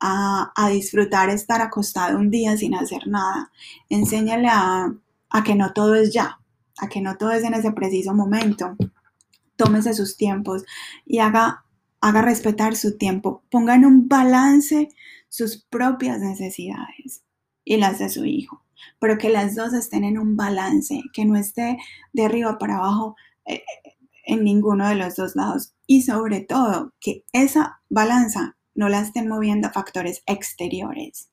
a, 0.00 0.68
disfrutar 0.70 1.30
estar 1.30 1.60
acostado 1.60 2.18
un 2.18 2.30
día 2.30 2.56
sin 2.56 2.74
hacer 2.74 3.06
nada, 3.06 3.50
enséñale 3.88 4.48
a, 4.48 4.92
a 5.30 5.44
que 5.44 5.54
no 5.54 5.72
todo 5.72 5.94
es 5.94 6.12
ya, 6.12 6.39
a 6.80 6.88
que 6.88 7.00
no 7.00 7.16
todo 7.16 7.32
es 7.32 7.44
en 7.44 7.54
ese 7.54 7.72
preciso 7.72 8.14
momento. 8.14 8.76
Tómese 9.56 9.94
sus 9.94 10.16
tiempos 10.16 10.64
y 11.04 11.18
haga, 11.18 11.64
haga 12.00 12.22
respetar 12.22 12.76
su 12.76 12.96
tiempo. 12.96 13.42
Ponga 13.50 13.74
en 13.74 13.84
un 13.84 14.08
balance 14.08 14.88
sus 15.28 15.62
propias 15.64 16.20
necesidades 16.20 17.22
y 17.64 17.76
las 17.76 17.98
de 17.98 18.08
su 18.08 18.24
hijo, 18.24 18.64
pero 18.98 19.18
que 19.18 19.28
las 19.28 19.54
dos 19.54 19.74
estén 19.74 20.04
en 20.04 20.18
un 20.18 20.36
balance, 20.36 21.02
que 21.12 21.24
no 21.24 21.36
esté 21.36 21.78
de 22.12 22.24
arriba 22.24 22.58
para 22.58 22.78
abajo 22.78 23.16
eh, 23.44 23.62
en 24.24 24.44
ninguno 24.44 24.88
de 24.88 24.96
los 24.96 25.16
dos 25.16 25.36
lados. 25.36 25.74
Y 25.86 26.02
sobre 26.02 26.40
todo, 26.40 26.92
que 27.00 27.24
esa 27.32 27.80
balanza 27.88 28.56
no 28.74 28.88
la 28.88 29.00
estén 29.00 29.28
moviendo 29.28 29.70
factores 29.70 30.22
exteriores 30.26 31.29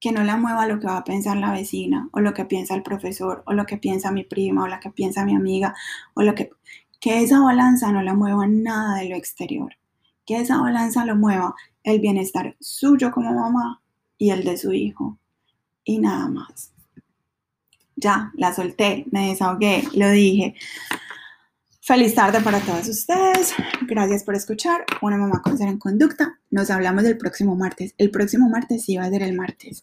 que 0.00 0.12
no 0.12 0.24
la 0.24 0.36
mueva 0.36 0.66
lo 0.66 0.80
que 0.80 0.86
va 0.86 0.96
a 0.96 1.04
pensar 1.04 1.36
la 1.36 1.52
vecina 1.52 2.08
o 2.12 2.20
lo 2.20 2.32
que 2.34 2.46
piensa 2.46 2.74
el 2.74 2.82
profesor 2.82 3.42
o 3.46 3.52
lo 3.52 3.66
que 3.66 3.76
piensa 3.76 4.10
mi 4.10 4.24
prima 4.24 4.64
o 4.64 4.66
lo 4.66 4.80
que 4.80 4.90
piensa 4.90 5.24
mi 5.24 5.36
amiga 5.36 5.74
o 6.14 6.22
lo 6.22 6.34
que 6.34 6.50
que 7.00 7.22
esa 7.22 7.40
balanza 7.40 7.90
no 7.90 8.02
la 8.02 8.14
mueva 8.14 8.46
nada 8.46 8.98
de 8.98 9.08
lo 9.08 9.16
exterior, 9.16 9.74
que 10.26 10.36
esa 10.36 10.58
balanza 10.58 11.04
lo 11.06 11.16
mueva 11.16 11.54
el 11.82 11.98
bienestar 11.98 12.56
suyo 12.60 13.10
como 13.10 13.32
mamá 13.32 13.82
y 14.18 14.30
el 14.30 14.44
de 14.44 14.58
su 14.58 14.72
hijo 14.72 15.18
y 15.82 15.98
nada 15.98 16.28
más. 16.28 16.72
Ya, 17.96 18.30
la 18.34 18.54
solté, 18.54 19.06
me 19.10 19.28
desahogué, 19.28 19.82
lo 19.94 20.10
dije. 20.10 20.54
Feliz 21.82 22.14
tarde 22.14 22.42
para 22.42 22.60
todos 22.60 22.86
ustedes. 22.88 23.54
Gracias 23.88 24.22
por 24.22 24.34
escuchar. 24.34 24.84
Una 25.00 25.16
mamá 25.16 25.40
con 25.42 25.56
ser 25.56 25.68
en 25.68 25.78
conducta. 25.78 26.38
Nos 26.50 26.70
hablamos 26.70 27.04
el 27.04 27.16
próximo 27.16 27.56
martes. 27.56 27.94
El 27.96 28.10
próximo 28.10 28.50
martes 28.50 28.84
sí 28.84 28.98
va 28.98 29.04
a 29.04 29.10
ser 29.10 29.22
el 29.22 29.34
martes. 29.34 29.82